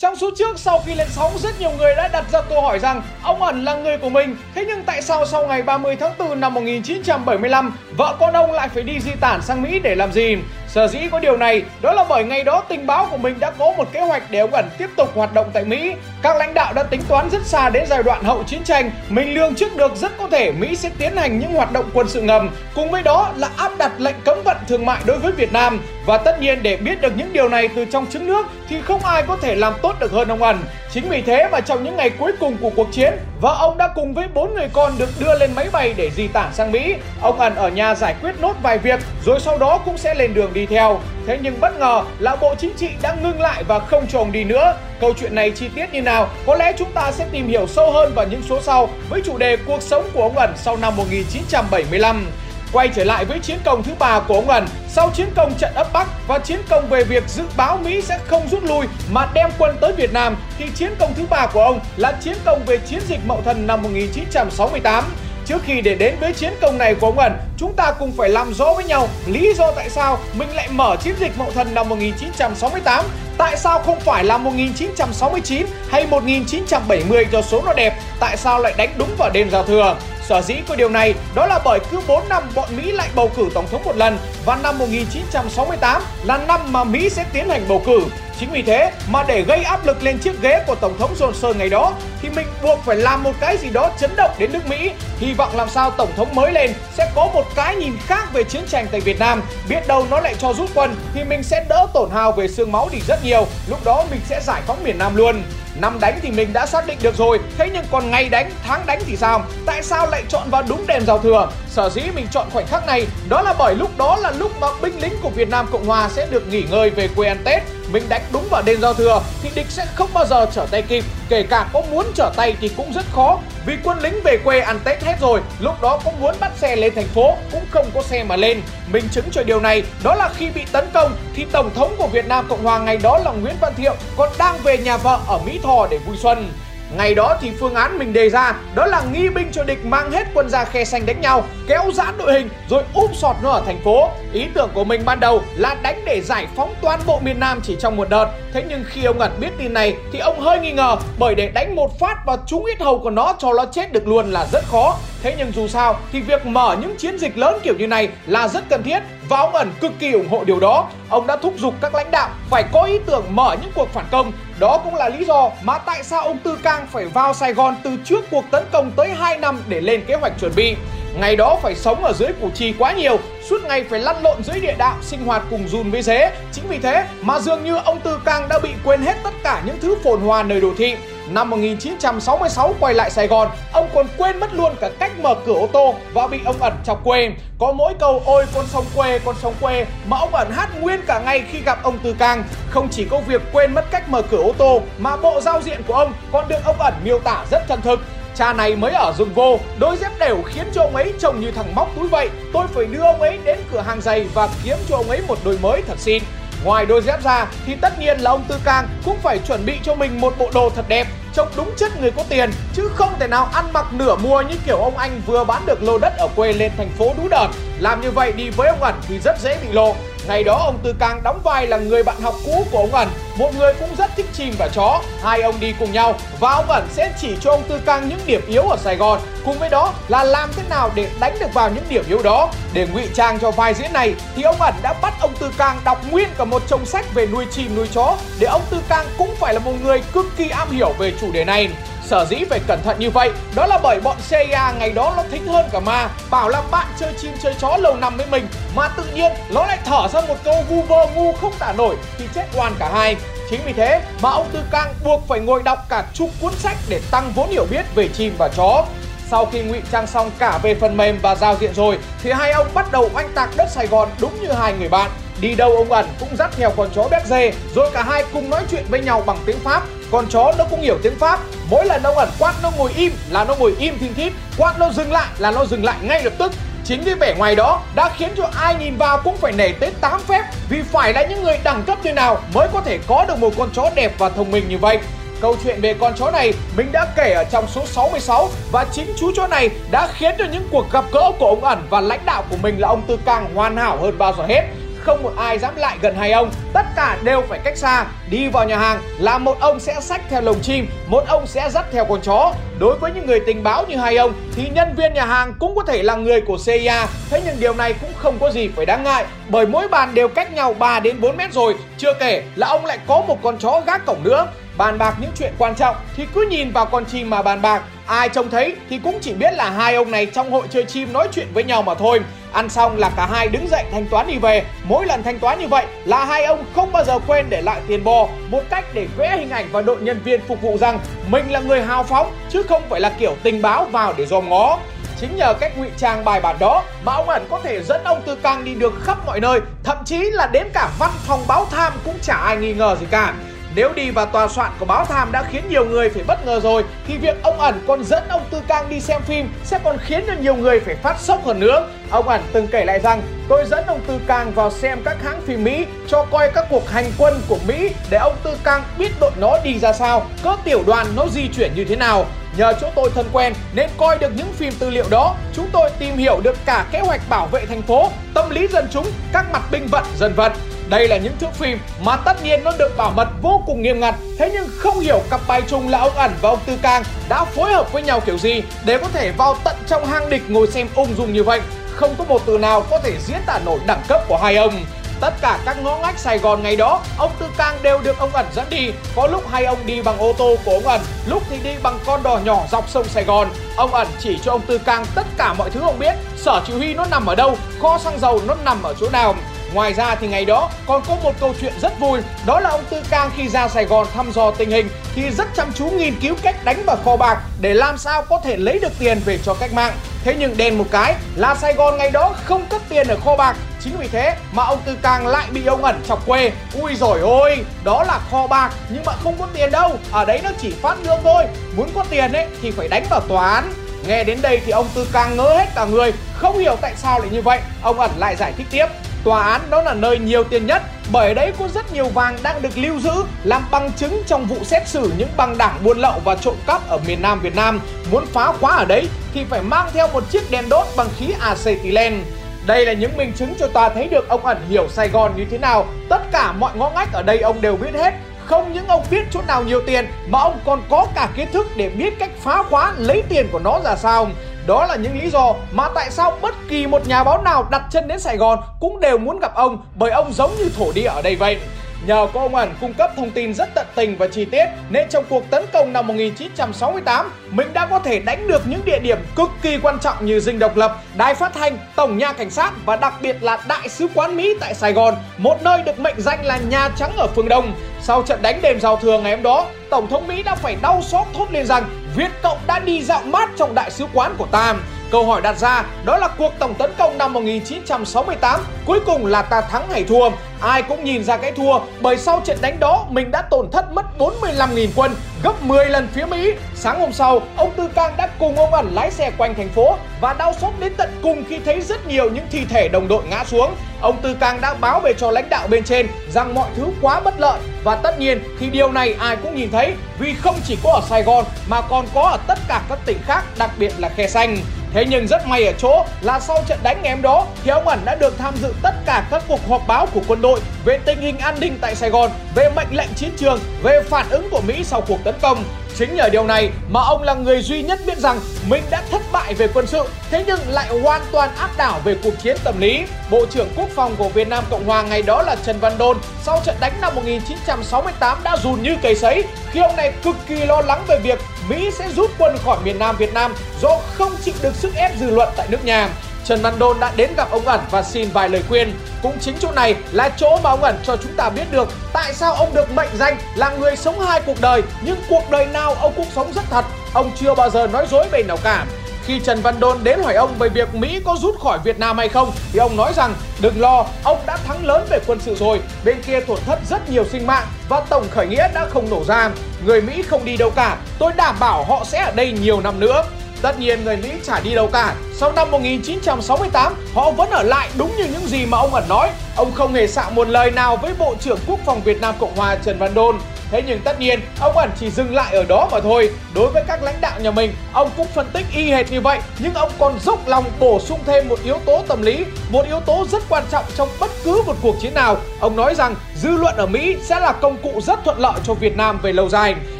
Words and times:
Trong 0.00 0.16
số 0.16 0.30
trước, 0.36 0.58
sau 0.58 0.82
khi 0.86 0.94
lên 0.94 1.08
sóng, 1.10 1.38
rất 1.38 1.60
nhiều 1.60 1.70
người 1.78 1.94
đã 1.96 2.08
đặt 2.08 2.24
ra 2.32 2.40
câu 2.42 2.62
hỏi 2.62 2.78
rằng 2.78 3.02
ông 3.22 3.42
ẩn 3.42 3.64
là 3.64 3.74
người 3.74 3.98
của 3.98 4.08
mình 4.10 4.36
Thế 4.54 4.64
nhưng 4.68 4.82
tại 4.82 5.02
sao 5.02 5.26
sau 5.26 5.46
ngày 5.46 5.62
30 5.62 5.96
tháng 5.96 6.12
4 6.18 6.40
năm 6.40 6.54
1975 6.54 7.76
vợ 7.96 8.16
con 8.20 8.34
ông 8.34 8.52
lại 8.52 8.68
phải 8.68 8.82
đi 8.82 9.00
di 9.00 9.10
tản 9.20 9.42
sang 9.42 9.62
Mỹ 9.62 9.78
để 9.78 9.94
làm 9.94 10.12
gì? 10.12 10.36
Sở 10.74 10.88
dĩ 10.88 10.98
có 11.12 11.20
điều 11.20 11.36
này 11.36 11.62
đó 11.82 11.92
là 11.92 12.04
bởi 12.08 12.24
ngày 12.24 12.44
đó 12.44 12.62
tình 12.68 12.86
báo 12.86 13.08
của 13.10 13.16
mình 13.16 13.40
đã 13.40 13.50
có 13.50 13.72
một 13.76 13.92
kế 13.92 14.00
hoạch 14.00 14.22
để 14.30 14.38
ông 14.38 14.52
ẩn 14.52 14.70
tiếp 14.78 14.90
tục 14.96 15.10
hoạt 15.14 15.34
động 15.34 15.50
tại 15.52 15.64
Mỹ. 15.64 15.92
Các 16.22 16.36
lãnh 16.36 16.54
đạo 16.54 16.72
đã 16.72 16.82
tính 16.82 17.00
toán 17.08 17.30
rất 17.30 17.46
xa 17.46 17.70
đến 17.70 17.84
giai 17.88 18.02
đoạn 18.02 18.24
hậu 18.24 18.42
chiến 18.42 18.64
tranh. 18.64 18.90
Mình 19.08 19.34
lường 19.34 19.54
trước 19.54 19.76
được 19.76 19.96
rất 19.96 20.12
có 20.18 20.28
thể 20.30 20.52
Mỹ 20.52 20.76
sẽ 20.76 20.90
tiến 20.98 21.16
hành 21.16 21.38
những 21.38 21.52
hoạt 21.52 21.72
động 21.72 21.90
quân 21.94 22.08
sự 22.08 22.22
ngầm. 22.22 22.48
Cùng 22.74 22.90
với 22.90 23.02
đó 23.02 23.32
là 23.36 23.50
áp 23.56 23.72
đặt 23.78 23.92
lệnh 23.98 24.16
cấm 24.24 24.38
vận 24.44 24.56
thương 24.68 24.86
mại 24.86 25.00
đối 25.06 25.18
với 25.18 25.32
Việt 25.32 25.52
Nam. 25.52 25.80
Và 26.06 26.18
tất 26.18 26.40
nhiên 26.40 26.58
để 26.62 26.76
biết 26.76 27.00
được 27.00 27.12
những 27.16 27.32
điều 27.32 27.48
này 27.48 27.68
từ 27.68 27.84
trong 27.84 28.06
trứng 28.06 28.26
nước 28.26 28.46
thì 28.68 28.76
không 28.82 29.04
ai 29.04 29.22
có 29.22 29.36
thể 29.42 29.54
làm 29.54 29.72
tốt 29.82 29.96
được 30.00 30.12
hơn 30.12 30.28
ông 30.28 30.42
ẩn. 30.42 30.58
Chính 30.92 31.08
vì 31.08 31.22
thế 31.22 31.48
mà 31.52 31.60
trong 31.60 31.84
những 31.84 31.96
ngày 31.96 32.10
cuối 32.10 32.32
cùng 32.40 32.56
của 32.60 32.70
cuộc 32.76 32.92
chiến, 32.92 33.12
vợ 33.40 33.56
ông 33.58 33.78
đã 33.78 33.88
cùng 33.88 34.14
với 34.14 34.28
bốn 34.34 34.54
người 34.54 34.68
con 34.72 34.92
được 34.98 35.08
đưa 35.20 35.38
lên 35.38 35.50
máy 35.54 35.68
bay 35.72 35.94
để 35.96 36.10
di 36.16 36.28
tản 36.28 36.54
sang 36.54 36.72
Mỹ. 36.72 36.94
Ông 37.20 37.40
ẩn 37.40 37.54
ở 37.54 37.68
nhà 37.68 37.94
giải 37.94 38.14
quyết 38.22 38.34
nốt 38.40 38.54
vài 38.62 38.78
việc, 38.78 39.00
rồi 39.24 39.40
sau 39.40 39.58
đó 39.58 39.78
cũng 39.84 39.98
sẽ 39.98 40.14
lên 40.14 40.34
đường 40.34 40.50
đi 40.54 40.66
theo. 40.66 41.00
Thế 41.26 41.38
nhưng 41.42 41.60
bất 41.60 41.78
ngờ 41.78 42.02
là 42.18 42.36
Bộ 42.36 42.54
Chính 42.58 42.72
trị 42.76 42.88
đã 43.02 43.16
ngưng 43.22 43.40
lại 43.40 43.64
và 43.64 43.78
không 43.78 44.06
cho 44.06 44.18
ông 44.18 44.32
đi 44.32 44.44
nữa. 44.44 44.76
Câu 45.00 45.14
chuyện 45.20 45.34
này 45.34 45.50
chi 45.50 45.68
tiết 45.74 45.92
như 45.92 46.02
nào? 46.02 46.28
Có 46.46 46.56
lẽ 46.56 46.72
chúng 46.78 46.92
ta 46.92 47.12
sẽ 47.12 47.26
tìm 47.32 47.48
hiểu 47.48 47.66
sâu 47.66 47.92
hơn 47.92 48.12
vào 48.14 48.26
những 48.30 48.42
số 48.48 48.60
sau 48.60 48.88
với 49.08 49.20
chủ 49.24 49.38
đề 49.38 49.56
cuộc 49.66 49.82
sống 49.82 50.04
của 50.14 50.22
ông 50.22 50.36
ẩn 50.36 50.52
sau 50.56 50.76
năm 50.76 50.96
1975. 50.96 52.26
Quay 52.72 52.88
trở 52.88 53.04
lại 53.04 53.24
với 53.24 53.38
chiến 53.38 53.58
công 53.64 53.82
thứ 53.82 53.92
ba 53.98 54.20
của 54.20 54.34
ông 54.34 54.48
ẩn 54.48 54.66
sau 54.88 55.10
chiến 55.14 55.28
công 55.36 55.54
trận 55.58 55.74
ấp 55.74 55.92
Bắc 55.92 56.08
và 56.26 56.38
chiến 56.38 56.60
công 56.68 56.88
về 56.88 57.04
việc 57.04 57.28
dự 57.28 57.42
báo 57.56 57.78
Mỹ 57.84 58.02
sẽ 58.02 58.18
không 58.26 58.48
rút 58.48 58.64
lui 58.64 58.86
mà 59.10 59.28
đem 59.34 59.50
quân 59.58 59.76
tới 59.80 59.92
Việt 59.92 60.12
Nam 60.12 60.36
thì 60.58 60.64
chiến 60.74 60.94
công 60.98 61.14
thứ 61.14 61.22
ba 61.30 61.46
của 61.46 61.62
ông 61.62 61.80
là 61.96 62.12
chiến 62.12 62.36
công 62.44 62.64
về 62.66 62.78
chiến 62.78 63.00
dịch 63.08 63.20
Mậu 63.26 63.42
Thân 63.44 63.66
năm 63.66 63.82
1968. 63.82 65.04
Trước 65.46 65.62
khi 65.64 65.80
để 65.80 65.94
đến 65.94 66.16
với 66.20 66.32
chiến 66.32 66.52
công 66.60 66.78
này 66.78 66.94
của 66.94 67.06
ông 67.06 67.18
ẩn, 67.18 67.32
chúng 67.56 67.72
ta 67.76 67.92
cùng 67.98 68.12
phải 68.12 68.28
làm 68.28 68.54
rõ 68.54 68.74
với 68.74 68.84
nhau 68.84 69.08
lý 69.26 69.54
do 69.56 69.72
tại 69.72 69.90
sao 69.90 70.18
mình 70.34 70.48
lại 70.54 70.68
mở 70.70 70.96
chiến 71.02 71.14
dịch 71.20 71.38
Mậu 71.38 71.50
Thân 71.54 71.74
năm 71.74 71.88
1968 71.88 73.04
Tại 73.40 73.56
sao 73.56 73.78
không 73.78 74.00
phải 74.00 74.24
là 74.24 74.38
1969 74.38 75.66
hay 75.88 76.06
1970 76.06 77.26
cho 77.32 77.42
số 77.42 77.62
nó 77.66 77.72
đẹp? 77.72 77.98
Tại 78.20 78.36
sao 78.36 78.58
lại 78.58 78.74
đánh 78.76 78.90
đúng 78.98 79.08
vào 79.18 79.30
đêm 79.30 79.50
giao 79.50 79.64
thừa? 79.64 79.96
Sở 80.30 80.42
dĩ 80.42 80.54
có 80.68 80.76
điều 80.76 80.88
này 80.88 81.14
đó 81.34 81.46
là 81.46 81.60
bởi 81.64 81.80
cứ 81.90 82.00
4 82.06 82.28
năm 82.28 82.42
bọn 82.54 82.68
Mỹ 82.76 82.92
lại 82.92 83.08
bầu 83.14 83.30
cử 83.36 83.48
tổng 83.54 83.66
thống 83.70 83.84
một 83.84 83.96
lần 83.96 84.18
và 84.44 84.56
năm 84.56 84.78
1968 84.78 86.02
là 86.24 86.38
năm 86.38 86.60
mà 86.72 86.84
Mỹ 86.84 87.08
sẽ 87.08 87.24
tiến 87.32 87.48
hành 87.48 87.64
bầu 87.68 87.82
cử. 87.86 88.00
Chính 88.40 88.50
vì 88.50 88.62
thế 88.62 88.92
mà 89.10 89.24
để 89.28 89.42
gây 89.42 89.62
áp 89.62 89.86
lực 89.86 90.02
lên 90.02 90.18
chiếc 90.18 90.42
ghế 90.42 90.64
của 90.66 90.74
Tổng 90.74 90.98
thống 90.98 91.14
Johnson 91.18 91.56
ngày 91.56 91.68
đó 91.68 91.92
thì 92.22 92.28
mình 92.28 92.46
buộc 92.62 92.78
phải 92.84 92.96
làm 92.96 93.22
một 93.22 93.32
cái 93.40 93.56
gì 93.56 93.70
đó 93.70 93.90
chấn 94.00 94.10
động 94.16 94.30
đến 94.38 94.52
nước 94.52 94.66
Mỹ. 94.68 94.90
Hy 95.18 95.34
vọng 95.34 95.56
làm 95.56 95.68
sao 95.68 95.90
Tổng 95.90 96.12
thống 96.16 96.34
mới 96.34 96.52
lên 96.52 96.72
sẽ 96.96 97.10
có 97.14 97.28
một 97.34 97.44
cái 97.54 97.76
nhìn 97.76 97.92
khác 98.06 98.32
về 98.32 98.44
chiến 98.44 98.62
tranh 98.68 98.86
tại 98.92 99.00
Việt 99.00 99.18
Nam. 99.18 99.42
Biết 99.68 99.86
đâu 99.86 100.06
nó 100.10 100.20
lại 100.20 100.34
cho 100.38 100.52
rút 100.52 100.70
quân 100.74 100.96
thì 101.14 101.24
mình 101.24 101.42
sẽ 101.42 101.64
đỡ 101.68 101.86
tổn 101.94 102.10
hao 102.10 102.32
về 102.32 102.48
xương 102.48 102.72
máu 102.72 102.88
đi 102.92 102.98
rất 103.08 103.24
nhiều. 103.24 103.46
Lúc 103.68 103.84
đó 103.84 104.04
mình 104.10 104.20
sẽ 104.28 104.40
giải 104.40 104.62
phóng 104.66 104.84
miền 104.84 104.98
Nam 104.98 105.16
luôn. 105.16 105.42
Năm 105.74 105.98
đánh 106.00 106.18
thì 106.22 106.30
mình 106.30 106.52
đã 106.52 106.66
xác 106.66 106.86
định 106.86 106.98
được 107.02 107.16
rồi 107.16 107.38
Thế 107.58 107.70
nhưng 107.74 107.84
còn 107.90 108.10
ngày 108.10 108.28
đánh, 108.28 108.50
tháng 108.62 108.86
đánh 108.86 109.00
thì 109.06 109.16
sao? 109.16 109.44
Tại 109.66 109.82
sao 109.82 110.06
lại 110.06 110.22
chọn 110.28 110.50
vào 110.50 110.62
đúng 110.68 110.86
đèn 110.86 111.02
giao 111.06 111.18
thừa? 111.18 111.48
Sở 111.70 111.90
dĩ 111.90 112.02
mình 112.14 112.26
chọn 112.30 112.50
khoảnh 112.52 112.66
khắc 112.66 112.86
này, 112.86 113.06
Đó 113.28 113.42
là 113.42 113.54
bởi 113.58 113.74
lúc 113.74 113.98
đó 113.98 114.16
là 114.16 114.30
lúc 114.30 114.52
mà 114.60 114.68
binh 114.82 115.00
lính 115.00 115.12
của 115.22 115.28
Việt 115.28 115.48
Nam 115.48 115.66
Cộng 115.72 115.86
Hòa 115.86 116.08
sẽ 116.08 116.26
được 116.30 116.48
nghỉ 116.48 116.62
ngơi 116.70 116.90
về 116.90 117.08
quê 117.16 117.28
ăn 117.28 117.38
Tết. 117.44 117.62
Mình 117.92 118.02
đánh 118.08 118.22
đúng 118.32 118.48
vào 118.50 118.62
đêm 118.62 118.80
giao 118.80 118.94
thừa 118.94 119.22
Thì 119.42 119.50
địch 119.54 119.66
sẽ 119.68 119.86
không 119.94 120.10
bao 120.14 120.26
giờ 120.26 120.46
trở 120.52 120.66
tay 120.70 120.82
kịp. 120.82 121.04
Kể 121.28 121.42
cả 121.42 121.68
có 121.72 121.82
muốn 121.90 122.06
trở 122.14 122.32
tay 122.36 122.56
thì 122.60 122.68
cũng 122.76 122.92
rất 122.92 123.04
khó, 123.12 123.38
Vì 123.66 123.76
quân 123.84 123.98
lính 123.98 124.20
về 124.24 124.38
quê 124.44 124.60
ăn 124.60 124.80
Tết 124.84 125.04
hết 125.04 125.16
rồi. 125.20 125.40
Lúc 125.60 125.82
đó 125.82 126.00
có 126.04 126.10
muốn 126.20 126.34
bắt 126.40 126.52
xe 126.56 126.76
lên 126.76 126.94
thành 126.94 127.08
phố 127.08 127.34
Cũng 127.52 127.64
không 127.70 127.86
có 127.94 128.02
xe 128.02 128.24
mà 128.24 128.36
lên. 128.36 128.62
Minh 128.92 129.08
chứng 129.12 129.30
cho 129.32 129.42
điều 129.42 129.60
này, 129.60 129.82
đó 130.04 130.14
là 130.14 130.30
khi 130.36 130.50
bị 130.50 130.64
tấn 130.72 130.88
công 130.92 131.16
Thì 131.34 131.46
Tổng 131.52 131.70
thống 131.74 131.94
của 131.98 132.06
Việt 132.06 132.28
Nam 132.28 132.46
Cộng 132.48 132.64
Hòa 132.64 132.78
ngày 132.78 132.96
đó 132.96 133.18
là 133.18 133.30
Nguyễn 133.30 133.56
Văn 133.60 133.72
Thiệu 133.76 133.94
Còn 134.16 134.28
đang 134.38 134.58
về 134.62 134.78
nhà 134.78 134.96
vợ 134.96 135.18
ở 135.26 135.38
Mỹ 135.46 135.60
Tho 135.62 135.86
để 135.90 135.98
vui 135.98 136.16
xuân. 136.16 136.52
Ngày 136.96 137.14
đó 137.14 137.36
thì 137.40 137.50
phương 137.60 137.74
án 137.74 137.98
mình 137.98 138.12
đề 138.12 138.30
ra 138.30 138.54
đó 138.74 138.86
là 138.86 139.02
nghi 139.12 139.28
binh 139.28 139.48
cho 139.52 139.64
địch 139.64 139.84
mang 139.84 140.10
hết 140.10 140.26
quân 140.34 140.48
ra 140.48 140.64
khe 140.64 140.84
xanh 140.84 141.06
đánh 141.06 141.20
nhau, 141.20 141.44
kéo 141.68 141.90
giãn 141.94 142.18
đội 142.18 142.32
hình 142.32 142.48
rồi 142.70 142.82
úp 142.94 143.16
sọt 143.16 143.36
nó 143.42 143.50
ở 143.50 143.62
thành 143.66 143.80
phố. 143.84 144.08
Ý 144.32 144.46
tưởng 144.54 144.70
của 144.74 144.84
mình 144.84 145.02
ban 145.04 145.20
đầu 145.20 145.42
là 145.56 145.76
đánh 145.82 146.02
để 146.04 146.20
giải 146.20 146.46
phóng 146.56 146.74
toàn 146.80 147.00
bộ 147.06 147.20
miền 147.24 147.40
Nam 147.40 147.60
chỉ 147.62 147.76
trong 147.80 147.96
một 147.96 148.08
đợt. 148.08 148.26
Thế 148.52 148.64
nhưng 148.68 148.84
khi 148.88 149.04
ông 149.04 149.18
Ngật 149.18 149.38
biết 149.40 149.50
tin 149.58 149.74
này 149.74 149.96
thì 150.12 150.18
ông 150.18 150.40
hơi 150.40 150.60
nghi 150.60 150.72
ngờ 150.72 150.96
bởi 151.18 151.34
để 151.34 151.48
đánh 151.48 151.76
một 151.76 151.98
phát 151.98 152.26
vào 152.26 152.36
trúng 152.46 152.64
ít 152.64 152.80
hầu 152.80 152.98
của 152.98 153.10
nó 153.10 153.34
cho 153.38 153.52
nó 153.52 153.66
chết 153.72 153.92
được 153.92 154.08
luôn 154.08 154.32
là 154.32 154.46
rất 154.52 154.64
khó. 154.70 154.96
Thế 155.22 155.34
nhưng 155.38 155.52
dù 155.52 155.68
sao 155.68 156.00
thì 156.12 156.20
việc 156.20 156.46
mở 156.46 156.76
những 156.80 156.96
chiến 156.96 157.18
dịch 157.18 157.38
lớn 157.38 157.58
kiểu 157.62 157.74
như 157.78 157.86
này 157.86 158.08
là 158.26 158.48
rất 158.48 158.68
cần 158.68 158.82
thiết 158.82 159.00
và 159.30 159.38
ông 159.38 159.54
ẩn 159.54 159.72
cực 159.80 159.92
kỳ 159.98 160.12
ủng 160.12 160.28
hộ 160.30 160.44
điều 160.44 160.60
đó. 160.60 160.88
Ông 161.08 161.26
đã 161.26 161.36
thúc 161.36 161.54
giục 161.58 161.74
các 161.80 161.94
lãnh 161.94 162.10
đạo 162.10 162.30
phải 162.50 162.64
có 162.72 162.82
ý 162.82 162.98
tưởng 163.06 163.24
mở 163.30 163.56
những 163.62 163.70
cuộc 163.74 163.88
phản 163.92 164.04
công. 164.10 164.32
Đó 164.58 164.80
cũng 164.84 164.94
là 164.94 165.08
lý 165.08 165.24
do 165.24 165.50
mà 165.62 165.78
tại 165.78 166.02
sao 166.02 166.22
ông 166.22 166.38
Tư 166.38 166.58
Cang 166.62 166.86
phải 166.92 167.04
vào 167.04 167.34
Sài 167.34 167.52
Gòn 167.52 167.74
từ 167.82 167.90
trước 168.04 168.24
cuộc 168.30 168.44
tấn 168.50 168.64
công 168.72 168.92
tới 168.96 169.08
2 169.08 169.38
năm 169.38 169.62
để 169.68 169.80
lên 169.80 170.04
kế 170.06 170.14
hoạch 170.14 170.32
chuẩn 170.40 170.52
bị. 170.56 170.76
Ngày 171.20 171.36
đó 171.36 171.58
phải 171.62 171.74
sống 171.74 172.04
ở 172.04 172.12
dưới 172.12 172.28
củ 172.40 172.50
trì 172.50 172.72
quá 172.78 172.92
nhiều, 172.92 173.18
suốt 173.48 173.64
ngày 173.64 173.84
phải 173.90 174.00
lăn 174.00 174.22
lộn 174.22 174.42
dưới 174.42 174.60
địa 174.60 174.74
đạo 174.78 174.96
sinh 175.02 175.26
hoạt 175.26 175.42
cùng 175.50 175.68
dùn 175.68 175.90
với 175.90 176.02
dế. 176.02 176.30
Chính 176.52 176.64
vì 176.68 176.78
thế 176.78 177.04
mà 177.20 177.40
dường 177.40 177.64
như 177.64 177.76
ông 177.76 178.00
Tư 178.00 178.20
Cang 178.24 178.48
đã 178.48 178.58
bị 178.58 178.70
quên 178.84 179.02
hết 179.02 179.16
tất 179.24 179.34
cả 179.42 179.62
những 179.66 179.78
thứ 179.80 179.96
phồn 180.04 180.20
hoa 180.20 180.42
nơi 180.42 180.60
đô 180.60 180.70
thị. 180.78 180.96
Năm 181.30 181.50
1966 181.50 182.74
quay 182.80 182.94
lại 182.94 183.10
Sài 183.10 183.26
Gòn, 183.26 183.48
ông 183.72 183.88
còn 183.94 184.06
quên 184.18 184.40
mất 184.40 184.54
luôn 184.54 184.74
cả 184.80 184.90
cách 184.98 185.12
mở 185.18 185.34
cửa 185.46 185.54
ô 185.54 185.66
tô 185.72 185.94
và 186.12 186.26
bị 186.26 186.40
ông 186.44 186.62
ẩn 186.62 186.72
chọc 186.84 187.04
quê. 187.04 187.30
Có 187.58 187.72
mỗi 187.72 187.94
câu 188.00 188.22
ôi 188.24 188.46
con 188.54 188.66
sông 188.66 188.84
quê, 188.94 189.18
con 189.18 189.34
sông 189.42 189.54
quê 189.60 189.86
mà 190.06 190.18
ông 190.18 190.34
ẩn 190.34 190.50
hát 190.50 190.68
nguyên 190.80 191.00
cả 191.06 191.18
ngày 191.18 191.44
khi 191.52 191.60
gặp 191.60 191.82
ông 191.82 191.98
Tư 191.98 192.14
Cang. 192.18 192.44
Không 192.70 192.88
chỉ 192.90 193.04
có 193.10 193.20
việc 193.20 193.42
quên 193.52 193.74
mất 193.74 193.90
cách 193.90 194.08
mở 194.08 194.22
cửa 194.22 194.42
ô 194.42 194.52
tô 194.58 194.82
mà 194.98 195.16
bộ 195.16 195.40
giao 195.40 195.62
diện 195.62 195.82
của 195.86 195.94
ông 195.94 196.12
còn 196.32 196.48
được 196.48 196.64
ông 196.64 196.80
ẩn 196.80 196.94
miêu 197.04 197.18
tả 197.18 197.44
rất 197.50 197.62
chân 197.68 197.80
thực. 197.80 198.00
Cha 198.34 198.52
này 198.52 198.76
mới 198.76 198.92
ở 198.92 199.12
rừng 199.18 199.34
vô, 199.34 199.58
đôi 199.78 199.96
dép 199.96 200.12
đều 200.18 200.42
khiến 200.46 200.66
cho 200.72 200.82
ông 200.82 200.96
ấy 200.96 201.12
trông 201.18 201.40
như 201.40 201.50
thằng 201.50 201.74
móc 201.74 201.88
túi 201.96 202.08
vậy. 202.08 202.30
Tôi 202.52 202.66
phải 202.74 202.86
đưa 202.86 203.02
ông 203.02 203.20
ấy 203.20 203.38
đến 203.44 203.58
cửa 203.72 203.80
hàng 203.80 204.00
giày 204.00 204.26
và 204.34 204.48
kiếm 204.64 204.76
cho 204.88 204.96
ông 204.96 205.08
ấy 205.08 205.22
một 205.28 205.38
đôi 205.44 205.58
mới 205.62 205.82
thật 205.82 205.98
xin. 205.98 206.22
Ngoài 206.64 206.86
đôi 206.86 207.02
dép 207.02 207.22
ra 207.22 207.46
thì 207.66 207.74
tất 207.74 207.98
nhiên 207.98 208.20
là 208.20 208.30
ông 208.30 208.44
Tư 208.48 208.60
Cang 208.64 208.88
cũng 209.04 209.16
phải 209.22 209.38
chuẩn 209.38 209.66
bị 209.66 209.78
cho 209.82 209.94
mình 209.94 210.20
một 210.20 210.34
bộ 210.38 210.50
đồ 210.54 210.70
thật 210.70 210.84
đẹp 210.88 211.06
trông 211.34 211.48
đúng 211.56 211.70
chất 211.76 212.00
người 212.00 212.10
có 212.10 212.24
tiền, 212.28 212.50
chứ 212.74 212.88
không 212.94 213.12
thể 213.18 213.26
nào 213.28 213.50
ăn 213.52 213.64
mặc 213.72 213.86
nửa 213.92 214.16
mùa 214.16 214.42
như 214.42 214.56
kiểu 214.66 214.76
ông 214.76 214.96
anh 214.96 215.20
vừa 215.26 215.44
bán 215.44 215.66
được 215.66 215.82
lô 215.82 215.98
đất 215.98 216.12
ở 216.18 216.28
quê 216.36 216.52
lên 216.52 216.72
thành 216.76 216.90
phố 216.98 217.14
đú 217.16 217.28
đợt 217.28 217.48
làm 217.78 218.00
như 218.00 218.10
vậy 218.10 218.32
đi 218.32 218.50
với 218.50 218.68
ông 218.68 218.82
ẩn 218.82 218.94
thì 219.08 219.18
rất 219.18 219.40
dễ 219.40 219.58
bị 219.62 219.68
lộ. 219.72 219.96
Ngày 220.30 220.44
đó, 220.44 220.62
ông 220.64 220.78
Tư 220.82 220.94
Cang 220.98 221.22
đóng 221.22 221.40
vai 221.44 221.66
là 221.66 221.76
người 221.76 222.02
bạn 222.02 222.20
học 222.20 222.34
cũ 222.44 222.66
của 222.70 222.78
ông 222.78 222.94
ẩn. 222.94 223.08
Một 223.36 223.50
người 223.58 223.74
cũng 223.80 223.88
rất 223.98 224.10
thích 224.16 224.26
chim 224.32 224.54
và 224.58 224.68
chó. 224.74 225.02
Hai 225.22 225.42
ông 225.42 225.60
đi 225.60 225.74
cùng 225.78 225.92
nhau 225.92 226.14
Và 226.40 226.52
ông 226.52 226.70
ẩn 226.70 226.88
sẽ 226.92 227.12
chỉ 227.20 227.36
cho 227.40 227.50
ông 227.50 227.62
Tư 227.68 227.80
Cang 227.86 228.08
những 228.08 228.18
điểm 228.26 228.40
yếu 228.48 228.62
ở 228.62 228.76
Sài 228.76 228.96
Gòn. 228.96 229.20
Cùng 229.44 229.58
với 229.58 229.70
đó 229.70 229.92
là 230.08 230.24
làm 230.24 230.50
thế 230.56 230.62
nào 230.70 230.90
để 230.94 231.10
đánh 231.20 231.36
được 231.40 231.54
vào 231.54 231.70
những 231.70 231.84
điểm 231.88 232.04
yếu 232.08 232.22
đó. 232.22 232.52
Để 232.72 232.86
ngụy 232.92 233.08
trang 233.14 233.38
cho 233.38 233.50
vai 233.50 233.74
diễn 233.74 233.92
này 233.92 234.14
Thì 234.36 234.42
ông 234.42 234.60
ẩn 234.60 234.74
đã 234.82 234.94
bắt 235.02 235.14
ông 235.20 235.34
Tư 235.40 235.50
Cang 235.58 235.80
đọc 235.84 235.98
nguyên 236.10 236.28
cả 236.38 236.44
một 236.44 236.62
chồng 236.68 236.86
sách 236.86 237.14
về 237.14 237.26
nuôi 237.26 237.46
chim, 237.50 237.76
nuôi 237.76 237.88
chó. 237.94 238.16
Để 238.38 238.46
ông 238.46 238.62
Tư 238.70 238.80
Cang 238.88 239.06
cũng 239.18 239.34
phải 239.36 239.54
là 239.54 239.60
một 239.60 239.72
người 239.82 240.02
cực 240.12 240.26
kỳ 240.36 240.48
am 240.48 240.70
hiểu 240.70 240.92
về 240.98 241.12
chủ 241.20 241.32
đề 241.32 241.44
này. 241.44 241.68
Sở 242.10 242.26
dĩ 242.30 242.44
phải 242.50 242.60
cẩn 242.66 242.82
thận 242.82 242.98
như 242.98 243.10
vậy, 243.10 243.30
Đó 243.54 243.66
là 243.66 243.78
bởi 243.82 244.00
bọn 244.00 244.16
CIA 244.30 244.72
ngày 244.78 244.90
đó 244.90 245.14
nó 245.16 245.22
thính 245.30 245.46
hơn 245.46 245.68
cả 245.72 245.80
ma, 245.80 246.08
Bảo 246.30 246.48
là 246.48 246.62
bạn 246.70 246.86
chơi 246.98 247.12
chim 247.20 247.32
chơi 247.42 247.54
chó 247.58 247.76
lâu 247.76 247.96
năm 247.96 248.16
với 248.16 248.26
mình, 248.30 248.46
Mà 248.74 248.88
tự 248.96 249.04
nhiên 249.14 249.32
nó 249.50 249.66
lại 249.66 249.78
thở 249.84 250.08
ra 250.08 250.20
một 250.20 250.36
câu 250.44 250.54
vu 250.68 250.82
vơ 250.82 251.06
ngu 251.14 251.32
không 251.32 251.52
tả 251.58 251.72
nổi 251.72 251.96
Thì 252.18 252.24
chết 252.34 252.46
oan 252.56 252.74
cả 252.78 252.90
hai 252.94 253.16
Chính 253.50 253.60
vì 253.64 253.72
thế 253.72 254.00
mà 254.22 254.30
ông 254.30 254.48
Tư 254.52 254.60
Cang 254.70 254.94
buộc 255.04 255.28
phải 255.28 255.40
ngồi 255.40 255.62
đọc 255.62 255.78
cả 255.88 256.04
chục 256.14 256.30
cuốn 256.40 256.52
sách 256.52 256.76
để 256.88 257.00
tăng 257.10 257.32
vốn 257.34 257.48
hiểu 257.48 257.66
biết 257.70 257.94
về 257.94 258.08
chim 258.08 258.34
và 258.38 258.48
chó 258.48 258.84
sau 259.30 259.46
khi 259.46 259.62
ngụy 259.62 259.80
trang 259.92 260.06
xong 260.06 260.30
cả 260.38 260.58
về 260.62 260.74
phần 260.74 260.96
mềm 260.96 261.18
và 261.22 261.34
giao 261.34 261.56
diện 261.60 261.74
rồi, 261.74 261.98
thì 262.22 262.32
hai 262.32 262.52
ông 262.52 262.66
bắt 262.74 262.92
đầu 262.92 263.10
oanh 263.14 263.32
tạc 263.34 263.50
đất 263.56 263.68
Sài 263.70 263.86
Gòn 263.86 264.08
đúng 264.20 264.42
như 264.42 264.52
hai 264.52 264.72
người 264.78 264.88
bạn. 264.88 265.10
Đi 265.40 265.54
đâu 265.54 265.76
ông 265.76 265.92
ẩn 265.92 266.06
cũng 266.20 266.36
dắt 266.36 266.50
theo 266.56 266.70
con 266.76 266.88
chó 266.94 267.08
béc 267.10 267.26
dê 267.26 267.52
rồi 267.74 267.90
cả 267.92 268.02
hai 268.02 268.24
cùng 268.32 268.50
nói 268.50 268.62
chuyện 268.70 268.84
với 268.88 269.00
nhau 269.00 269.22
bằng 269.26 269.38
tiếng 269.46 269.58
Pháp. 269.64 269.82
Con 270.10 270.26
chó 270.30 270.52
nó 270.58 270.64
cũng 270.70 270.80
hiểu 270.80 270.98
tiếng 271.02 271.18
Pháp. 271.18 271.40
Mỗi 271.70 271.84
lần 271.86 272.02
ông 272.02 272.18
ẩn 272.18 272.28
quát 272.38 272.54
nó 272.62 272.70
ngồi 272.78 272.92
im 272.96 273.12
là 273.30 273.44
nó 273.44 273.54
ngồi 273.54 273.74
im 273.78 273.98
thinh 273.98 274.14
thít, 274.14 274.32
quát 274.58 274.78
nó 274.78 274.90
dừng 274.90 275.12
lại 275.12 275.28
là 275.38 275.50
nó 275.50 275.64
dừng 275.64 275.84
lại 275.84 275.96
ngay 276.02 276.22
lập 276.22 276.32
tức. 276.38 276.52
Chính 276.84 277.04
cái 277.04 277.14
vẻ 277.14 277.34
ngoài 277.38 277.56
đó 277.56 277.82
đã 277.94 278.10
khiến 278.16 278.30
cho 278.36 278.48
ai 278.54 278.74
nhìn 278.74 278.96
vào 278.96 279.20
cũng 279.24 279.36
phải 279.36 279.52
nể 279.52 279.72
tới 279.72 279.90
8 280.00 280.20
phép 280.20 280.42
vì 280.68 280.82
phải 280.82 281.12
là 281.12 281.26
những 281.26 281.44
người 281.44 281.58
đẳng 281.64 281.82
cấp 281.86 281.98
như 282.02 282.12
nào 282.12 282.38
mới 282.54 282.68
có 282.72 282.80
thể 282.80 282.98
có 283.06 283.24
được 283.28 283.38
một 283.38 283.52
con 283.58 283.70
chó 283.72 283.90
đẹp 283.94 284.12
và 284.18 284.28
thông 284.28 284.50
minh 284.50 284.64
như 284.68 284.78
vậy. 284.78 284.98
Câu 285.40 285.56
chuyện 285.64 285.80
về 285.80 285.94
con 285.94 286.12
chó 286.16 286.30
này 286.30 286.52
mình 286.76 286.92
đã 286.92 287.06
kể 287.16 287.32
ở 287.32 287.44
trong 287.44 287.66
số 287.68 287.86
66 287.86 288.48
và 288.72 288.86
chính 288.92 289.14
chú 289.18 289.32
chó 289.36 289.46
này 289.46 289.70
đã 289.90 290.08
khiến 290.14 290.34
cho 290.38 290.44
những 290.52 290.68
cuộc 290.70 290.92
gặp 290.92 291.04
gỡ 291.12 291.32
của 291.38 291.46
ông 291.46 291.64
ẩn 291.64 291.86
và 291.90 292.00
lãnh 292.00 292.26
đạo 292.26 292.44
của 292.50 292.56
mình 292.62 292.78
là 292.78 292.88
ông 292.88 293.02
Tư 293.06 293.18
Cang 293.24 293.54
hoàn 293.54 293.76
hảo 293.76 293.98
hơn 294.00 294.18
bao 294.18 294.34
giờ 294.38 294.44
hết 294.48 294.62
không 295.00 295.22
một 295.22 295.32
ai 295.36 295.58
dám 295.58 295.76
lại 295.76 295.98
gần 296.02 296.14
hai 296.14 296.32
ông. 296.32 296.50
Tất 296.72 296.86
cả 296.96 297.18
đều 297.24 297.42
phải 297.48 297.60
cách 297.64 297.76
xa. 297.76 298.06
Đi 298.30 298.48
vào 298.48 298.68
nhà 298.68 298.78
hàng 298.78 299.00
là 299.18 299.38
một 299.38 299.60
ông 299.60 299.80
sẽ 299.80 300.00
xách 300.00 300.20
theo 300.30 300.40
lồng 300.40 300.60
chim, 300.62 300.86
một 301.06 301.24
ông 301.28 301.46
sẽ 301.46 301.70
dắt 301.70 301.86
theo 301.92 302.04
con 302.04 302.20
chó. 302.20 302.54
Đối 302.78 302.98
với 302.98 303.12
những 303.14 303.26
người 303.26 303.40
tình 303.46 303.62
báo 303.62 303.86
như 303.88 303.96
hai 303.96 304.16
ông 304.16 304.32
thì 304.56 304.68
nhân 304.74 304.94
viên 304.96 305.14
nhà 305.14 305.24
hàng 305.24 305.54
cũng 305.58 305.74
có 305.76 305.82
thể 305.82 306.02
là 306.02 306.14
người 306.14 306.40
của 306.40 306.58
CIA. 306.66 307.06
Thế 307.30 307.42
nhưng 307.44 307.60
điều 307.60 307.74
này 307.74 307.94
cũng 308.00 308.12
không 308.16 308.38
có 308.40 308.50
gì 308.50 308.68
phải 308.76 308.86
đáng 308.86 309.04
ngại 309.04 309.24
bởi 309.48 309.66
mỗi 309.66 309.88
bàn 309.88 310.14
đều 310.14 310.28
cách 310.28 310.52
nhau 310.52 310.74
3 310.74 311.00
đến 311.00 311.20
4 311.20 311.36
mét 311.36 311.52
rồi. 311.52 311.74
Chưa 311.98 312.12
kể 312.20 312.42
là 312.56 312.66
ông 312.66 312.86
lại 312.86 312.98
có 313.06 313.22
một 313.28 313.38
con 313.42 313.58
chó 313.58 313.82
gác 313.86 314.06
cổng 314.06 314.24
nữa. 314.24 314.46
Bàn 314.76 314.98
bạc 314.98 315.16
những 315.20 315.30
chuyện 315.38 315.52
quan 315.58 315.74
trọng 315.74 315.96
thì 316.16 316.26
cứ 316.34 316.46
nhìn 316.50 316.72
vào 316.72 316.86
con 316.86 317.04
chim 317.04 317.30
mà 317.30 317.42
bàn 317.42 317.62
bạc. 317.62 317.82
Ai 318.06 318.28
trông 318.28 318.50
thấy 318.50 318.76
thì 318.90 319.00
cũng 319.04 319.18
chỉ 319.20 319.32
biết 319.32 319.54
là 319.54 319.70
hai 319.70 319.94
ông 319.94 320.10
này 320.10 320.26
trong 320.26 320.50
hội 320.50 320.66
chơi 320.70 320.84
chim 320.84 321.12
nói 321.12 321.28
chuyện 321.32 321.46
với 321.54 321.64
nhau 321.64 321.82
mà 321.82 321.94
thôi. 321.94 322.20
Ăn 322.52 322.68
xong 322.68 322.96
là 322.96 323.10
cả 323.16 323.26
hai 323.26 323.48
đứng 323.48 323.68
dậy 323.68 323.84
thanh 323.92 324.06
toán 324.06 324.26
đi 324.26 324.38
về. 324.38 324.64
Mỗi 324.84 325.06
lần 325.06 325.22
thanh 325.22 325.38
toán 325.38 325.58
như 325.58 325.68
vậy 325.68 325.86
là 326.04 326.24
hai 326.24 326.44
ông 326.44 326.64
không 326.74 326.92
bao 326.92 327.04
giờ 327.04 327.18
quên 327.26 327.46
để 327.48 327.62
lại 327.62 327.80
tiền 327.88 328.04
bò. 328.04 328.28
Một 328.48 328.62
cách 328.70 328.84
để 328.94 329.06
vẽ 329.16 329.36
hình 329.36 329.50
ảnh 329.50 329.68
và 329.72 329.82
đội 329.82 329.96
nhân 330.00 330.20
viên 330.24 330.40
phục 330.48 330.62
vụ 330.62 330.78
rằng 330.78 330.98
mình 331.28 331.52
là 331.52 331.60
người 331.60 331.82
hào 331.82 332.02
phóng 332.02 332.32
chứ 332.50 332.62
không 332.62 332.82
phải 332.88 333.00
là 333.00 333.10
kiểu 333.18 333.36
tình 333.42 333.62
báo 333.62 333.84
vào 333.84 334.14
để 334.16 334.26
dòm 334.26 334.48
ngó. 334.48 334.78
Chính 335.20 335.36
nhờ 335.36 335.54
cách 335.54 335.78
ngụy 335.78 335.88
trang 335.96 336.24
bài 336.24 336.40
bản 336.40 336.56
đó 336.58 336.82
mà 337.04 337.12
ông 337.12 337.28
ẩn 337.28 337.46
có 337.50 337.60
thể 337.62 337.82
dẫn 337.82 338.04
ông 338.04 338.22
Tư 338.26 338.36
Cang 338.36 338.64
đi 338.64 338.74
được 338.74 338.92
khắp 339.02 339.18
mọi 339.26 339.40
nơi, 339.40 339.60
thậm 339.84 339.96
chí 340.04 340.30
là 340.30 340.46
đến 340.46 340.68
cả 340.74 340.90
văn 340.98 341.10
phòng 341.26 341.44
báo 341.48 341.66
tham 341.70 341.92
cũng 342.04 342.18
chả 342.22 342.34
ai 342.34 342.56
nghi 342.56 342.72
ngờ 342.72 342.96
gì 343.00 343.06
cả. 343.10 343.34
Nếu 343.74 343.92
đi 343.92 344.10
vào 344.10 344.26
tòa 344.26 344.48
soạn 344.48 344.72
của 344.78 344.84
báo 344.84 345.04
Tham 345.04 345.32
đã 345.32 345.44
khiến 345.50 345.64
nhiều 345.68 345.84
người 345.84 346.10
phải 346.10 346.22
bất 346.22 346.46
ngờ 346.46 346.60
rồi 346.60 346.84
thì 347.06 347.16
việc 347.16 347.42
ông 347.42 347.60
ẩn 347.60 347.84
còn 347.86 348.04
dẫn 348.04 348.28
ông 348.28 348.42
Tư 348.50 348.60
Cang 348.68 348.88
đi 348.88 349.00
xem 349.00 349.22
phim 349.22 349.48
sẽ 349.64 349.78
còn 349.84 349.98
khiến 349.98 350.24
cho 350.26 350.32
nhiều 350.40 350.54
người 350.54 350.80
phải 350.80 350.94
phát 350.94 351.20
sốc 351.20 351.44
hơn 351.44 351.60
nữa. 351.60 351.88
Ông 352.10 352.28
ẩn 352.28 352.42
từng 352.52 352.66
kể 352.66 352.84
lại 352.84 353.00
rằng 353.00 353.22
tôi 353.48 353.64
dẫn 353.66 353.86
ông 353.86 354.00
Tư 354.06 354.18
Cang 354.26 354.52
vào 354.52 354.70
xem 354.70 354.98
các 355.04 355.16
hãng 355.24 355.40
phim 355.46 355.64
Mỹ 355.64 355.86
cho 356.08 356.26
coi 356.30 356.50
các 356.54 356.66
cuộc 356.70 356.88
hành 356.90 357.12
quân 357.18 357.40
của 357.48 357.58
Mỹ 357.66 357.90
để 358.10 358.18
ông 358.18 358.36
Tư 358.42 358.50
Cang 358.64 358.82
biết 358.98 359.10
đội 359.20 359.32
nó 359.36 359.58
đi 359.64 359.78
ra 359.78 359.92
sao, 359.92 360.26
cỡ 360.42 360.56
tiểu 360.64 360.82
đoàn 360.86 361.06
nó 361.16 361.26
di 361.28 361.48
chuyển 361.48 361.74
như 361.74 361.84
thế 361.84 361.96
nào. 361.96 362.26
Nhờ 362.56 362.72
chỗ 362.80 362.88
tôi 362.94 363.10
thân 363.14 363.26
quen 363.32 363.52
nên 363.74 363.90
coi 363.96 364.18
được 364.18 364.32
những 364.36 364.52
phim 364.52 364.72
tư 364.78 364.90
liệu 364.90 365.04
đó, 365.10 365.34
chúng 365.52 365.66
tôi 365.72 365.90
tìm 365.98 366.16
hiểu 366.16 366.40
được 366.40 366.56
cả 366.64 366.86
kế 366.92 367.00
hoạch 367.00 367.20
bảo 367.28 367.46
vệ 367.46 367.66
thành 367.66 367.82
phố, 367.82 368.10
tâm 368.34 368.50
lý 368.50 368.66
dân 368.66 368.88
chúng, 368.90 369.06
các 369.32 369.46
mặt 369.52 369.62
binh 369.70 369.86
vận, 369.86 370.04
dân 370.16 370.34
vận. 370.34 370.52
Đây 370.90 371.08
là 371.08 371.16
những 371.16 371.36
thước 371.40 371.54
phim 371.54 371.78
mà 372.00 372.16
tất 372.16 372.42
nhiên 372.44 372.64
nó 372.64 372.72
được 372.78 372.96
bảo 372.96 373.12
mật 373.16 373.28
vô 373.42 373.62
cùng 373.66 373.82
nghiêm 373.82 374.00
ngặt 374.00 374.14
Thế 374.38 374.50
nhưng 374.52 374.68
không 374.78 375.00
hiểu 375.00 375.22
cặp 375.30 375.40
bài 375.48 375.62
chung 375.68 375.88
là 375.88 375.98
ông 375.98 376.14
ẩn 376.14 376.30
và 376.40 376.48
ông 376.48 376.58
Tư 376.66 376.76
Cang 376.82 377.02
đã 377.28 377.44
phối 377.44 377.72
hợp 377.72 377.92
với 377.92 378.02
nhau 378.02 378.20
kiểu 378.20 378.38
gì 378.38 378.62
Để 378.84 378.98
có 378.98 379.08
thể 379.12 379.30
vào 379.30 379.56
tận 379.64 379.76
trong 379.86 380.06
hang 380.06 380.30
địch 380.30 380.42
ngồi 380.48 380.66
xem 380.66 380.88
ung 380.94 381.14
dung 381.16 381.32
như 381.32 381.44
vậy 381.44 381.60
Không 381.94 382.14
có 382.18 382.24
một 382.24 382.42
từ 382.46 382.58
nào 382.58 382.80
có 382.90 382.98
thể 382.98 383.12
diễn 383.26 383.38
tả 383.46 383.60
nổi 383.64 383.78
đẳng 383.86 384.02
cấp 384.08 384.20
của 384.28 384.36
hai 384.36 384.56
ông 384.56 384.84
Tất 385.20 385.34
cả 385.40 385.58
các 385.64 385.82
ngõ 385.82 385.98
ngách 385.98 386.18
Sài 386.18 386.38
Gòn 386.38 386.62
ngày 386.62 386.76
đó, 386.76 387.02
ông 387.18 387.32
Tư 387.38 387.46
Cang 387.56 387.78
đều 387.82 388.00
được 388.04 388.18
ông 388.18 388.30
ẩn 388.32 388.46
dẫn 388.54 388.66
đi. 388.70 388.90
Có 389.16 389.26
lúc 389.26 389.48
hai 389.50 389.64
ông 389.64 389.78
đi 389.86 390.02
bằng 390.02 390.18
ô 390.18 390.32
tô 390.38 390.56
của 390.64 390.72
ông 390.72 390.86
ẩn, 390.86 391.00
lúc 391.26 391.42
thì 391.50 391.56
đi 391.64 391.70
bằng 391.82 391.98
con 392.06 392.22
đò 392.22 392.40
nhỏ 392.44 392.62
dọc 392.72 392.90
sông 392.90 393.04
Sài 393.04 393.24
Gòn. 393.24 393.48
Ông 393.76 393.94
ẩn 393.94 394.06
chỉ 394.18 394.38
cho 394.44 394.52
ông 394.52 394.60
Tư 394.66 394.78
Cang 394.78 395.04
tất 395.14 395.26
cả 395.36 395.52
mọi 395.52 395.70
thứ 395.70 395.80
ông 395.80 395.98
biết, 395.98 396.14
sở 396.36 396.62
chỉ 396.66 396.72
huy 396.72 396.94
nó 396.94 397.06
nằm 397.10 397.26
ở 397.26 397.34
đâu, 397.34 397.56
kho 397.80 397.98
xăng 397.98 398.18
dầu 398.18 398.40
nó 398.46 398.54
nằm 398.64 398.82
ở 398.82 398.94
chỗ 399.00 399.10
nào. 399.10 399.34
Ngoài 399.74 399.94
ra 399.94 400.14
thì 400.14 400.28
ngày 400.28 400.44
đó 400.44 400.70
còn 400.86 401.02
có 401.08 401.16
một 401.22 401.32
câu 401.40 401.54
chuyện 401.60 401.72
rất 401.82 402.00
vui 402.00 402.20
Đó 402.46 402.60
là 402.60 402.70
ông 402.70 402.84
Tư 402.90 403.02
Cang 403.10 403.30
khi 403.36 403.48
ra 403.48 403.68
Sài 403.68 403.84
Gòn 403.84 404.06
thăm 404.14 404.32
dò 404.32 404.50
tình 404.50 404.70
hình 404.70 404.88
Thì 405.14 405.30
rất 405.30 405.48
chăm 405.54 405.72
chú 405.72 405.86
nghiên 405.86 406.14
cứu 406.20 406.34
cách 406.42 406.64
đánh 406.64 406.82
vào 406.86 406.96
kho 407.04 407.16
bạc 407.16 407.38
Để 407.60 407.74
làm 407.74 407.98
sao 407.98 408.22
có 408.22 408.40
thể 408.44 408.56
lấy 408.56 408.78
được 408.78 408.92
tiền 408.98 409.20
về 409.24 409.38
cho 409.44 409.54
cách 409.54 409.72
mạng. 409.72 409.92
Thế 410.24 410.36
nhưng 410.38 410.56
đen 410.56 410.78
một 410.78 410.84
cái 410.90 411.14
là 411.36 411.54
Sài 411.54 411.74
Gòn 411.74 411.96
ngày 411.96 412.10
đó 412.10 412.34
không 412.44 412.66
cất 412.66 412.82
tiền 412.88 413.08
ở 413.08 413.16
kho 413.24 413.36
bạc. 413.36 413.56
Chính 413.80 413.96
vì 413.98 414.08
thế 414.08 414.34
mà 414.52 414.64
ông 414.64 414.78
Tư 414.84 414.96
Cang 415.02 415.26
lại 415.26 415.46
bị 415.50 415.66
ông 415.66 415.84
ẩn 415.84 416.00
chọc 416.08 416.26
quê. 416.26 416.52
Ui 416.82 416.94
rồi 416.94 417.20
ôi, 417.20 417.64
đó 417.84 418.04
là 418.04 418.20
kho 418.30 418.46
bạc 418.46 418.70
nhưng 418.88 419.04
mà 419.04 419.12
không 419.12 419.38
có 419.38 419.46
tiền 419.54 419.70
đâu. 419.70 419.98
Ở 420.12 420.24
đấy 420.24 420.40
nó 420.44 420.50
chỉ 420.60 420.70
phát 420.82 420.96
lương 421.02 421.20
thôi. 421.24 421.44
Muốn 421.76 421.88
có 421.94 422.04
tiền 422.10 422.32
ấy 422.32 422.46
thì 422.62 422.70
phải 422.70 422.88
đánh 422.88 423.04
vào 423.10 423.20
tòa 423.20 423.54
án. 423.54 423.72
Nghe 424.06 424.24
đến 424.24 424.38
đây 424.42 424.60
thì 424.66 424.72
ông 424.72 424.88
Tư 424.94 425.06
Cang 425.12 425.36
ngỡ 425.36 425.56
hết 425.56 425.66
cả 425.74 425.84
người 425.84 426.12
Không 426.34 426.58
hiểu 426.58 426.76
tại 426.80 426.92
sao 426.96 427.18
lại 427.20 427.28
như 427.32 427.42
vậy. 427.42 427.60
Ông 427.82 428.00
ẩn 428.00 428.10
lại 428.18 428.36
giải 428.36 428.52
thích 428.56 428.66
tiếp. 428.70 428.86
Tòa 429.24 429.42
án 429.42 429.60
đó 429.70 429.82
là 429.82 429.94
nơi 429.94 430.18
nhiều 430.18 430.44
tiền 430.44 430.66
nhất, 430.66 430.82
bởi 431.12 431.34
đấy 431.34 431.52
có 431.58 431.68
rất 431.74 431.92
nhiều 431.92 432.08
vàng 432.08 432.38
đang 432.42 432.62
được 432.62 432.78
lưu 432.78 433.00
giữ, 433.00 433.24
làm 433.44 433.62
bằng 433.70 433.92
chứng 433.92 434.22
trong 434.26 434.46
vụ 434.46 434.56
xét 434.64 434.88
xử 434.88 435.12
những 435.18 435.28
băng 435.36 435.58
đảng 435.58 435.78
buôn 435.84 435.98
lậu 435.98 436.20
và 436.24 436.34
trộm 436.34 436.54
cắp 436.66 436.88
ở 436.88 436.98
miền 437.06 437.22
Nam 437.22 437.40
Việt 437.40 437.56
Nam. 437.56 437.80
Muốn 438.10 438.26
phá 438.26 438.52
khóa 438.52 438.76
ở 438.76 438.84
đấy 438.84 439.08
thì 439.34 439.44
phải 439.44 439.62
mang 439.62 439.88
theo 439.92 440.08
một 440.08 440.30
chiếc 440.30 440.50
đèn 440.50 440.68
đốt 440.68 440.86
bằng 440.96 441.08
khí 441.18 441.34
acetylen. 441.40 442.24
Đây 442.66 442.86
là 442.86 442.92
những 442.92 443.16
minh 443.16 443.32
chứng 443.36 443.54
cho 443.58 443.66
ta 443.66 443.88
thấy 443.88 444.08
được 444.08 444.28
ông 444.28 444.46
ẩn 444.46 444.58
hiểu 444.68 444.88
Sài 444.88 445.08
Gòn 445.08 445.32
như 445.36 445.44
thế 445.50 445.58
nào. 445.58 445.86
Tất 446.08 446.22
cả 446.32 446.52
mọi 446.52 446.76
ngõ 446.76 446.90
ngách 446.90 447.12
ở 447.12 447.22
đây 447.22 447.38
ông 447.38 447.60
đều 447.60 447.76
biết 447.76 447.94
hết. 447.94 448.14
Không 448.46 448.72
những 448.72 448.86
ông 448.86 449.04
biết 449.10 449.22
chỗ 449.30 449.40
nào 449.46 449.62
nhiều 449.62 449.82
tiền, 449.86 450.06
mà 450.26 450.38
ông 450.38 450.58
còn 450.64 450.82
có 450.90 451.06
cả 451.14 451.28
kiến 451.36 451.48
thức 451.52 451.66
để 451.76 451.88
biết 451.88 452.18
cách 452.18 452.30
phá 452.40 452.62
khóa, 452.62 452.92
lấy 452.96 453.22
tiền 453.28 453.48
của 453.52 453.58
nó 453.58 453.80
ra 453.84 453.96
sao. 453.96 454.30
Đó 454.70 454.86
là 454.86 454.96
những 454.96 455.20
lý 455.20 455.30
do 455.30 455.54
mà 455.72 455.88
tại 455.94 456.10
sao 456.10 456.38
bất 456.42 456.54
kỳ 456.68 456.86
một 456.86 457.08
nhà 457.08 457.24
báo 457.24 457.42
nào 457.42 457.66
đặt 457.70 457.82
chân 457.90 458.08
đến 458.08 458.20
Sài 458.20 458.36
Gòn 458.36 458.58
cũng 458.80 459.00
đều 459.00 459.18
muốn 459.18 459.38
gặp 459.38 459.54
ông 459.54 459.78
bởi 459.94 460.10
ông 460.10 460.32
giống 460.32 460.54
như 460.58 460.70
thổ 460.76 460.92
địa 460.92 461.06
ở 461.06 461.22
đây 461.22 461.36
vậy. 461.36 461.58
Nhờ 462.06 462.26
có 462.34 462.40
ông 462.40 462.54
ẩn 462.54 462.74
cung 462.80 462.94
cấp 462.94 463.10
thông 463.16 463.30
tin 463.30 463.54
rất 463.54 463.68
tận 463.74 463.86
tình 463.94 464.16
và 464.16 464.26
chi 464.26 464.44
tiết 464.44 464.64
nên 464.90 465.08
trong 465.08 465.24
cuộc 465.28 465.50
tấn 465.50 465.64
công 465.72 465.92
năm 465.92 466.06
1968 466.06 467.32
mình 467.50 467.72
đã 467.72 467.86
có 467.86 467.98
thể 467.98 468.18
đánh 468.18 468.48
được 468.48 468.62
những 468.66 468.80
địa 468.84 468.98
điểm 468.98 469.18
cực 469.36 469.48
kỳ 469.62 469.78
quan 469.82 469.98
trọng 469.98 470.26
như 470.26 470.40
Dinh 470.40 470.58
Độc 470.58 470.76
Lập, 470.76 470.96
Đài 471.16 471.34
Phát 471.34 471.54
Thanh, 471.54 471.78
Tổng 471.96 472.18
nhà 472.18 472.32
Cảnh 472.32 472.50
sát 472.50 472.72
và 472.84 472.96
đặc 472.96 473.14
biệt 473.22 473.42
là 473.42 473.64
Đại 473.68 473.88
sứ 473.88 474.06
quán 474.14 474.36
Mỹ 474.36 474.54
tại 474.60 474.74
Sài 474.74 474.92
Gòn, 474.92 475.14
một 475.38 475.62
nơi 475.62 475.82
được 475.82 475.98
mệnh 475.98 476.20
danh 476.20 476.44
là 476.44 476.58
Nhà 476.58 476.90
Trắng 476.96 477.12
ở 477.16 477.26
phương 477.26 477.48
Đông. 477.48 477.72
Sau 478.02 478.22
trận 478.22 478.42
đánh 478.42 478.62
đêm 478.62 478.80
giao 478.80 478.96
thừa 478.96 479.18
ngày 479.18 479.34
hôm 479.34 479.42
đó, 479.42 479.66
Tổng 479.90 480.06
thống 480.06 480.28
Mỹ 480.28 480.42
đã 480.42 480.54
phải 480.54 480.76
đau 480.82 481.02
xót 481.02 481.26
thốt 481.34 481.46
lên 481.52 481.66
rằng 481.66 481.84
Việt 482.16 482.30
Cộng 482.42 482.58
đã 482.66 482.78
đi 482.78 483.02
dạo 483.02 483.22
mát 483.22 483.50
trong 483.56 483.74
đại 483.74 483.90
sứ 483.90 484.06
quán 484.14 484.34
của 484.38 484.46
ta. 484.46 484.74
Câu 485.10 485.26
hỏi 485.26 485.40
đặt 485.40 485.58
ra 485.58 485.84
đó 486.04 486.16
là 486.18 486.28
cuộc 486.28 486.52
tổng 486.58 486.74
tấn 486.74 486.90
công 486.98 487.18
năm 487.18 487.32
1968 487.32 488.60
cuối 488.86 489.00
cùng 489.06 489.26
là 489.26 489.42
ta 489.42 489.60
thắng 489.60 489.90
hay 489.90 490.04
thua? 490.04 490.30
Ai 490.60 490.82
cũng 490.82 491.04
nhìn 491.04 491.24
ra 491.24 491.36
cái 491.36 491.52
thua 491.52 491.78
bởi 492.00 492.16
sau 492.16 492.40
trận 492.44 492.58
đánh 492.60 492.80
đó 492.80 493.06
mình 493.10 493.30
đã 493.30 493.42
tổn 493.42 493.70
thất 493.70 493.92
mất 493.92 494.06
45.000 494.18 494.88
quân, 494.96 495.12
gấp 495.42 495.62
10 495.62 495.86
lần 495.86 496.08
phía 496.14 496.24
Mỹ. 496.24 496.52
Sáng 496.74 497.00
hôm 497.00 497.12
sau, 497.12 497.42
ông 497.56 497.72
Tư 497.76 497.88
Cang 497.94 498.16
đã 498.16 498.28
cùng 498.38 498.56
ông 498.56 498.74
ẩn 498.74 498.94
lái 498.94 499.10
xe 499.10 499.30
quanh 499.38 499.54
thành 499.54 499.68
phố 499.68 499.96
và 500.20 500.32
đau 500.32 500.52
xót 500.52 500.74
đến 500.78 500.92
tận 500.96 501.10
cùng 501.22 501.44
khi 501.48 501.58
thấy 501.64 501.80
rất 501.80 502.06
nhiều 502.06 502.30
những 502.30 502.46
thi 502.50 502.64
thể 502.68 502.88
đồng 502.88 503.08
đội 503.08 503.22
ngã 503.30 503.44
xuống. 503.44 503.74
Ông 504.00 504.16
Tư 504.22 504.34
Cang 504.40 504.60
đã 504.60 504.74
báo 504.74 505.00
về 505.00 505.12
cho 505.18 505.30
lãnh 505.30 505.48
đạo 505.48 505.68
bên 505.68 505.84
trên 505.84 506.06
rằng 506.30 506.54
mọi 506.54 506.68
thứ 506.76 506.86
quá 507.00 507.20
bất 507.20 507.40
lợi 507.40 507.60
và 507.84 507.96
tất 507.96 508.18
nhiên 508.18 508.42
thì 508.60 508.70
điều 508.70 508.92
này 508.92 509.14
ai 509.18 509.36
cũng 509.36 509.56
nhìn 509.56 509.70
thấy 509.70 509.94
vì 510.18 510.34
không 510.34 510.56
chỉ 510.64 510.78
có 510.84 510.92
ở 510.92 511.00
Sài 511.08 511.22
Gòn 511.22 511.44
mà 511.68 511.80
còn 511.80 512.06
có 512.14 512.22
ở 512.22 512.38
tất 512.46 512.58
cả 512.68 512.82
các 512.88 512.98
tỉnh 513.06 513.18
khác, 513.26 513.44
đặc 513.58 513.70
biệt 513.78 513.92
là 513.98 514.08
Khe 514.08 514.26
Xanh. 514.26 514.56
Thế 514.94 515.04
nhưng 515.08 515.26
rất 515.26 515.46
may 515.46 515.64
ở 515.66 515.72
chỗ 515.78 516.04
là 516.20 516.40
sau 516.40 516.64
trận 516.66 516.78
đánh 516.82 517.02
ngày 517.02 517.12
hôm 517.12 517.22
đó 517.22 517.46
thì 517.64 517.70
ông 517.70 517.88
ẩn 517.88 518.00
đã 518.04 518.14
được 518.14 518.38
tham 518.38 518.54
dự 518.62 518.74
tất 518.82 518.94
cả 519.06 519.24
các 519.30 519.42
cuộc 519.48 519.68
họp 519.68 519.82
báo 519.86 520.06
của 520.14 520.20
quân 520.28 520.42
đội 520.42 520.60
về 520.84 520.98
tình 521.04 521.20
hình 521.20 521.38
an 521.38 521.60
ninh 521.60 521.78
tại 521.80 521.94
Sài 521.94 522.10
Gòn, 522.10 522.30
về 522.54 522.70
mệnh 522.76 522.88
lệnh 522.90 523.14
chiến 523.16 523.30
trường, 523.36 523.60
về 523.82 524.02
phản 524.02 524.28
ứng 524.30 524.48
của 524.50 524.60
Mỹ 524.60 524.84
sau 524.84 525.00
cuộc 525.00 525.24
tấn 525.24 525.34
công. 525.42 525.64
Chính 525.96 526.14
nhờ 526.14 526.28
điều 526.28 526.44
này 526.44 526.70
mà 526.88 527.00
ông 527.00 527.22
là 527.22 527.34
người 527.34 527.62
duy 527.62 527.82
nhất 527.82 528.00
biết 528.06 528.18
rằng 528.18 528.40
mình 528.68 528.82
đã 528.90 529.02
thất 529.10 529.22
bại 529.32 529.54
về 529.54 529.68
quân 529.74 529.86
sự, 529.86 530.04
thế 530.30 530.44
nhưng 530.46 530.58
lại 530.68 530.88
hoàn 531.02 531.22
toàn 531.32 531.50
áp 531.56 531.70
đảo 531.76 532.00
về 532.04 532.16
cuộc 532.22 532.42
chiến 532.42 532.56
tâm 532.64 532.74
lý. 532.80 533.02
Bộ 533.30 533.46
trưởng 533.46 533.68
Quốc 533.76 533.88
phòng 533.94 534.14
của 534.18 534.28
Việt 534.28 534.48
Nam 534.48 534.64
Cộng 534.70 534.86
Hòa 534.86 535.02
ngày 535.02 535.22
đó 535.22 535.42
là 535.42 535.56
Trần 535.64 535.80
Văn 535.80 535.92
Đôn 535.98 536.16
sau 536.42 536.60
trận 536.64 536.76
đánh 536.80 536.92
năm 537.00 537.14
1968 537.14 538.38
đã 538.44 538.56
rùn 538.56 538.82
như 538.82 538.96
cây 539.02 539.14
sấy 539.14 539.44
khi 539.70 539.80
ông 539.80 539.96
này 539.96 540.12
cực 540.22 540.36
kỳ 540.48 540.54
lo 540.54 540.80
lắng 540.80 541.04
về 541.08 541.18
việc 541.18 541.38
Mỹ 541.70 541.90
sẽ 541.98 542.08
rút 542.16 542.30
quân 542.38 542.58
khỏi 542.64 542.78
miền 542.84 542.98
Nam 542.98 543.16
Việt 543.16 543.34
Nam 543.34 543.54
do 543.82 543.98
không 544.14 544.32
chịu 544.44 544.54
được 544.62 544.74
sức 544.74 544.94
ép 544.94 545.16
dư 545.20 545.30
luận 545.30 545.48
tại 545.56 545.68
nước 545.70 545.84
nhà. 545.84 546.08
Trần 546.44 546.62
Văn 546.62 546.78
Đôn 546.78 547.00
đã 547.00 547.12
đến 547.16 547.30
gặp 547.36 547.50
ông 547.50 547.64
ẩn 547.66 547.80
và 547.90 548.02
xin 548.02 548.28
vài 548.32 548.48
lời 548.48 548.62
khuyên. 548.68 548.92
Cũng 549.22 549.38
chính 549.40 549.54
chỗ 549.60 549.70
này 549.72 549.94
là 550.12 550.28
chỗ 550.28 550.58
mà 550.62 550.70
ông 550.70 550.82
ẩn 550.82 550.98
cho 551.02 551.16
chúng 551.16 551.32
ta 551.36 551.50
biết 551.50 551.64
được 551.70 551.88
tại 552.12 552.34
sao 552.34 552.54
ông 552.54 552.74
được 552.74 552.92
mệnh 552.94 553.08
danh 553.14 553.36
là 553.56 553.70
người 553.70 553.96
sống 553.96 554.20
hai 554.20 554.40
cuộc 554.46 554.60
đời, 554.60 554.82
nhưng 555.02 555.16
cuộc 555.28 555.50
đời 555.50 555.66
nào 555.66 555.94
ông 555.94 556.12
cũng 556.16 556.26
sống 556.34 556.52
rất 556.52 556.64
thật. 556.70 556.84
Ông 557.14 557.30
chưa 557.40 557.54
bao 557.54 557.70
giờ 557.70 557.86
nói 557.86 558.06
dối 558.10 558.26
bên 558.32 558.46
nào 558.46 558.56
cả. 558.64 558.86
Khi 559.30 559.40
Trần 559.44 559.62
Văn 559.62 559.80
Đôn 559.80 559.98
đến 560.02 560.20
hỏi 560.22 560.34
ông 560.34 560.54
về 560.58 560.68
việc 560.68 560.94
Mỹ 560.94 561.20
có 561.24 561.36
rút 561.42 561.60
khỏi 561.60 561.78
Việt 561.84 561.98
Nam 561.98 562.18
hay 562.18 562.28
không 562.28 562.52
thì 562.72 562.78
ông 562.78 562.96
nói 562.96 563.12
rằng 563.16 563.34
đừng 563.60 563.80
lo, 563.80 564.04
ông 564.24 564.38
đã 564.46 564.56
thắng 564.56 564.86
lớn 564.86 565.06
về 565.10 565.18
quân 565.26 565.38
sự 565.40 565.54
rồi, 565.54 565.80
bên 566.04 566.22
kia 566.26 566.40
tổn 566.40 566.58
thất 566.66 566.78
rất 566.90 567.10
nhiều 567.10 567.24
sinh 567.32 567.46
mạng 567.46 567.66
và 567.88 568.00
tổng 568.00 568.26
khởi 568.30 568.46
nghĩa 568.46 568.68
đã 568.74 568.86
không 568.90 569.10
nổ 569.10 569.24
ra. 569.24 569.50
Người 569.84 570.00
Mỹ 570.02 570.22
không 570.22 570.44
đi 570.44 570.56
đâu 570.56 570.70
cả, 570.70 570.96
tôi 571.18 571.32
đảm 571.36 571.56
bảo 571.60 571.84
họ 571.84 572.04
sẽ 572.04 572.18
ở 572.18 572.32
đây 572.32 572.52
nhiều 572.52 572.80
năm 572.80 573.00
nữa. 573.00 573.22
Tất 573.62 573.78
nhiên 573.78 574.04
người 574.04 574.16
Mỹ 574.16 574.30
chả 574.44 574.60
đi 574.60 574.74
đâu 574.74 574.86
cả. 574.86 575.14
Sau 575.36 575.52
năm 575.52 575.70
1968, 575.70 576.94
họ 577.14 577.30
vẫn 577.30 577.50
ở 577.50 577.62
lại 577.62 577.88
đúng 577.98 578.16
như 578.16 578.24
những 578.24 578.46
gì 578.46 578.66
mà 578.66 578.78
ông 578.78 578.94
ẩn 578.94 579.04
nói. 579.08 579.30
Ông 579.56 579.72
không 579.72 579.94
hề 579.94 580.06
xạ 580.06 580.30
một 580.30 580.48
lời 580.48 580.70
nào 580.70 580.96
với 580.96 581.14
Bộ 581.18 581.34
trưởng 581.40 581.58
Quốc 581.66 581.78
phòng 581.86 582.00
Việt 582.02 582.20
Nam 582.20 582.34
Cộng 582.38 582.56
hòa 582.56 582.76
Trần 582.84 582.98
Văn 582.98 583.14
Đôn. 583.14 583.38
Thế 583.70 583.82
nhưng 583.86 584.00
tất 584.00 584.20
nhiên, 584.20 584.40
ông 584.60 584.76
ẩn 584.76 584.90
chỉ 585.00 585.10
dừng 585.10 585.34
lại 585.34 585.54
ở 585.54 585.64
đó 585.68 585.88
mà 585.92 586.00
thôi. 586.00 586.30
Đối 586.54 586.70
với 586.70 586.82
các 586.86 587.02
lãnh 587.02 587.20
đạo 587.20 587.40
nhà 587.40 587.50
mình, 587.50 587.72
ông 587.92 588.10
cũng 588.16 588.26
phân 588.34 588.46
tích 588.52 588.66
y 588.74 588.90
hệt 588.90 589.10
như 589.10 589.20
vậy, 589.20 589.38
nhưng 589.58 589.74
ông 589.74 589.90
còn 589.98 590.18
dốc 590.20 590.48
lòng 590.48 590.64
bổ 590.80 591.00
sung 591.00 591.20
thêm 591.26 591.48
một 591.48 591.58
yếu 591.64 591.78
tố 591.84 592.02
tâm 592.08 592.22
lý, 592.22 592.44
một 592.70 592.86
yếu 592.86 593.00
tố 593.00 593.26
rất 593.32 593.42
quan 593.48 593.64
trọng 593.70 593.84
trong 593.96 594.08
bất 594.20 594.30
cứ 594.44 594.62
một 594.66 594.76
cuộc 594.82 594.96
chiến 595.00 595.14
nào. 595.14 595.36
Ông 595.60 595.76
nói 595.76 595.94
rằng 595.94 596.14
dư 596.36 596.50
luận 596.50 596.76
ở 596.76 596.86
Mỹ 596.86 597.16
sẽ 597.22 597.40
là 597.40 597.52
công 597.52 597.76
cụ 597.76 598.00
rất 598.00 598.24
thuận 598.24 598.38
lợi 598.38 598.60
cho 598.64 598.74
Việt 598.74 598.96
Nam 598.96 599.18
về 599.22 599.32
lâu 599.32 599.48
dài. 599.48 599.74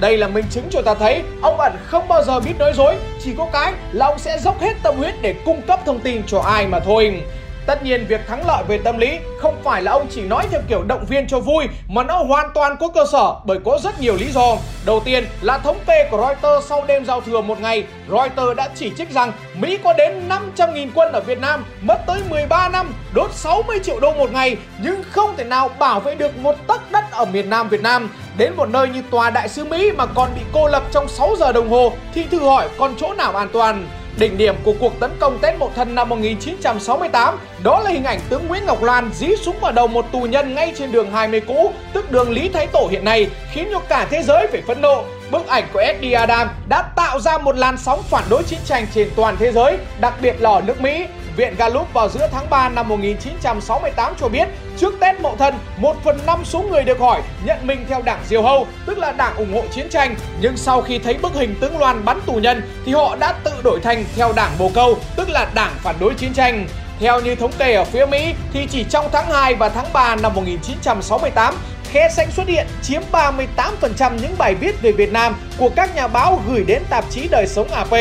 Đây 0.00 0.18
là 0.18 0.28
minh 0.28 0.44
chứng 0.50 0.64
cho 0.70 0.82
ta 0.82 0.94
thấy 0.94 1.22
ông 1.42 1.60
ẩn 1.60 1.72
không 1.84 2.08
bao 2.08 2.24
giờ 2.24 2.40
biết 2.40 2.58
nói 2.58 2.72
dối, 2.76 2.96
chỉ 3.24 3.30
có 3.38 3.48
cái 3.52 3.72
là 3.92 4.06
ông 4.06 4.18
sẽ 4.18 4.38
dốc 4.38 4.60
hết 4.60 4.72
tâm 4.82 4.96
huyết 4.96 5.14
để 5.22 5.34
cung 5.44 5.62
cấp 5.62 5.80
thông 5.86 6.00
tin 6.00 6.22
cho 6.26 6.40
ai 6.40 6.66
mà 6.66 6.80
thôi. 6.80 7.22
Tất 7.66 7.82
nhiên 7.82 8.06
việc 8.08 8.26
thắng 8.28 8.46
lợi 8.46 8.64
về 8.68 8.78
tâm 8.78 8.98
lý 8.98 9.18
không 9.40 9.56
phải 9.64 9.82
là 9.82 9.92
ông 9.92 10.06
chỉ 10.10 10.22
nói 10.22 10.46
theo 10.50 10.60
kiểu 10.68 10.82
động 10.82 11.04
viên 11.08 11.26
cho 11.26 11.40
vui 11.40 11.64
mà 11.88 12.02
nó 12.02 12.22
hoàn 12.22 12.50
toàn 12.54 12.76
có 12.80 12.88
cơ 12.88 13.04
sở 13.12 13.34
bởi 13.44 13.58
có 13.64 13.78
rất 13.82 14.00
nhiều 14.00 14.16
lý 14.16 14.32
do. 14.32 14.56
Đầu 14.86 15.00
tiên 15.04 15.26
là 15.40 15.58
thống 15.58 15.78
kê 15.86 16.08
của 16.10 16.16
Reuters 16.16 16.68
sau 16.68 16.84
đêm 16.86 17.04
giao 17.04 17.20
thừa 17.20 17.40
một 17.40 17.60
ngày, 17.60 17.84
Reuters 18.08 18.56
đã 18.56 18.68
chỉ 18.74 18.92
trích 18.98 19.10
rằng 19.10 19.32
Mỹ 19.54 19.78
có 19.84 19.92
đến 19.92 20.28
500.000 20.56 20.88
quân 20.94 21.12
ở 21.12 21.20
Việt 21.20 21.40
Nam, 21.40 21.64
mất 21.80 22.06
tới 22.06 22.20
13 22.30 22.68
năm, 22.68 22.94
đốt 23.14 23.32
60 23.32 23.78
triệu 23.82 24.00
đô 24.00 24.12
một 24.12 24.32
ngày 24.32 24.56
nhưng 24.82 25.02
không 25.10 25.36
thể 25.36 25.44
nào 25.44 25.68
bảo 25.78 26.00
vệ 26.00 26.14
được 26.14 26.38
một 26.38 26.54
tấc 26.66 26.92
đất 26.92 27.04
ở 27.10 27.24
miền 27.24 27.50
Nam 27.50 27.68
Việt 27.68 27.82
Nam. 27.82 28.10
Đến 28.38 28.52
một 28.56 28.68
nơi 28.68 28.88
như 28.88 29.02
tòa 29.10 29.30
đại 29.30 29.48
sứ 29.48 29.64
Mỹ 29.64 29.92
mà 29.92 30.06
còn 30.06 30.30
bị 30.34 30.40
cô 30.52 30.68
lập 30.68 30.82
trong 30.92 31.08
6 31.08 31.36
giờ 31.38 31.52
đồng 31.52 31.70
hồ 31.70 31.92
thì 32.14 32.24
thử 32.24 32.38
hỏi 32.38 32.68
còn 32.78 32.94
chỗ 33.00 33.14
nào 33.14 33.36
an 33.36 33.48
toàn. 33.52 33.88
Đỉnh 34.18 34.38
điểm 34.38 34.54
của 34.64 34.74
cuộc 34.80 35.00
tấn 35.00 35.10
công 35.20 35.38
Tết 35.38 35.58
Mậu 35.58 35.72
Thân 35.74 35.94
năm 35.94 36.08
1968 36.08 37.38
đó 37.64 37.80
là 37.80 37.90
hình 37.90 38.04
ảnh 38.04 38.20
tướng 38.28 38.46
Nguyễn 38.48 38.66
Ngọc 38.66 38.82
Loan 38.82 39.10
dí 39.14 39.28
súng 39.36 39.60
vào 39.60 39.72
đầu 39.72 39.86
một 39.86 40.12
tù 40.12 40.20
nhân 40.20 40.54
ngay 40.54 40.72
trên 40.78 40.92
đường 40.92 41.10
20 41.10 41.40
cũ, 41.40 41.72
tức 41.92 42.10
đường 42.10 42.30
Lý 42.30 42.48
Thái 42.48 42.66
Tổ 42.66 42.88
hiện 42.90 43.04
nay, 43.04 43.30
khiến 43.52 43.68
cho 43.72 43.78
cả 43.78 44.06
thế 44.10 44.22
giới 44.22 44.46
phải 44.46 44.62
phẫn 44.62 44.80
nộ. 44.80 45.04
Bức 45.30 45.46
ảnh 45.46 45.64
của 45.72 45.78
Eddie 45.78 46.12
Adam 46.12 46.48
đã 46.68 46.82
tạo 46.82 47.20
ra 47.20 47.38
một 47.38 47.56
làn 47.56 47.78
sóng 47.78 48.02
phản 48.02 48.24
đối 48.30 48.42
chiến 48.42 48.58
tranh 48.64 48.86
trên 48.94 49.10
toàn 49.16 49.36
thế 49.38 49.52
giới, 49.52 49.78
đặc 50.00 50.14
biệt 50.22 50.40
là 50.40 50.50
ở 50.50 50.60
nước 50.66 50.80
Mỹ. 50.80 51.04
Viện 51.36 51.54
Gallup 51.58 51.92
vào 51.92 52.08
giữa 52.08 52.28
tháng 52.32 52.50
3 52.50 52.68
năm 52.68 52.88
1968 52.88 54.14
cho 54.20 54.28
biết, 54.28 54.48
trước 54.76 54.94
Tết 55.00 55.20
Mậu 55.20 55.36
Thân, 55.36 55.54
1 55.76 55.96
phần 56.04 56.18
5 56.26 56.44
số 56.44 56.62
người 56.62 56.84
được 56.84 57.00
hỏi 57.00 57.22
nhận 57.44 57.66
mình 57.66 57.84
theo 57.88 58.02
đảng 58.02 58.20
Diều 58.26 58.42
Hâu, 58.42 58.66
tức 58.86 58.98
là 58.98 59.12
đảng 59.12 59.36
ủng 59.36 59.54
hộ 59.54 59.62
chiến 59.70 59.88
tranh. 59.90 60.14
Nhưng 60.40 60.56
sau 60.56 60.82
khi 60.82 60.98
thấy 60.98 61.14
bức 61.14 61.34
hình 61.34 61.54
tướng 61.60 61.78
Loan 61.78 62.04
bắn 62.04 62.20
tù 62.26 62.32
nhân, 62.32 62.62
thì 62.86 62.92
họ 62.92 63.16
đã 63.16 63.32
tự 63.44 63.52
đổi 63.64 63.80
thành 63.80 64.04
theo 64.16 64.32
đảng 64.32 64.50
Bồ 64.58 64.70
Câu, 64.74 64.98
tức 65.16 65.30
là 65.30 65.50
đảng 65.54 65.72
phản 65.82 65.96
đối 66.00 66.14
chiến 66.14 66.34
tranh. 66.34 66.66
Theo 67.00 67.20
như 67.20 67.34
thống 67.34 67.52
kê 67.58 67.74
ở 67.74 67.84
phía 67.84 68.06
Mỹ 68.06 68.34
thì 68.52 68.66
chỉ 68.70 68.84
trong 68.84 69.08
tháng 69.12 69.30
2 69.30 69.54
và 69.54 69.68
tháng 69.68 69.92
3 69.92 70.16
năm 70.16 70.34
1968, 70.34 71.54
khe 71.92 72.08
xanh 72.08 72.30
xuất 72.30 72.48
hiện 72.48 72.66
chiếm 72.82 73.02
38% 73.12 74.12
những 74.22 74.34
bài 74.38 74.54
viết 74.54 74.82
về 74.82 74.92
Việt 74.92 75.12
Nam 75.12 75.36
của 75.58 75.70
các 75.76 75.96
nhà 75.96 76.06
báo 76.06 76.42
gửi 76.48 76.64
đến 76.64 76.82
tạp 76.90 77.04
chí 77.10 77.28
Đời 77.30 77.46
sống 77.46 77.68
AP, 77.68 77.94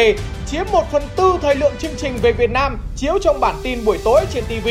chiếm 0.56 0.66
1 0.72 0.92
phần 0.92 1.04
tư 1.16 1.34
thời 1.42 1.56
lượng 1.56 1.74
chương 1.80 1.96
trình 1.98 2.18
về 2.22 2.32
Việt 2.32 2.50
Nam 2.50 2.78
chiếu 2.96 3.20
trong 3.22 3.40
bản 3.40 3.56
tin 3.64 3.86
buổi 3.86 4.00
tối 4.04 4.22
trên 4.34 4.44
TV. 4.44 4.68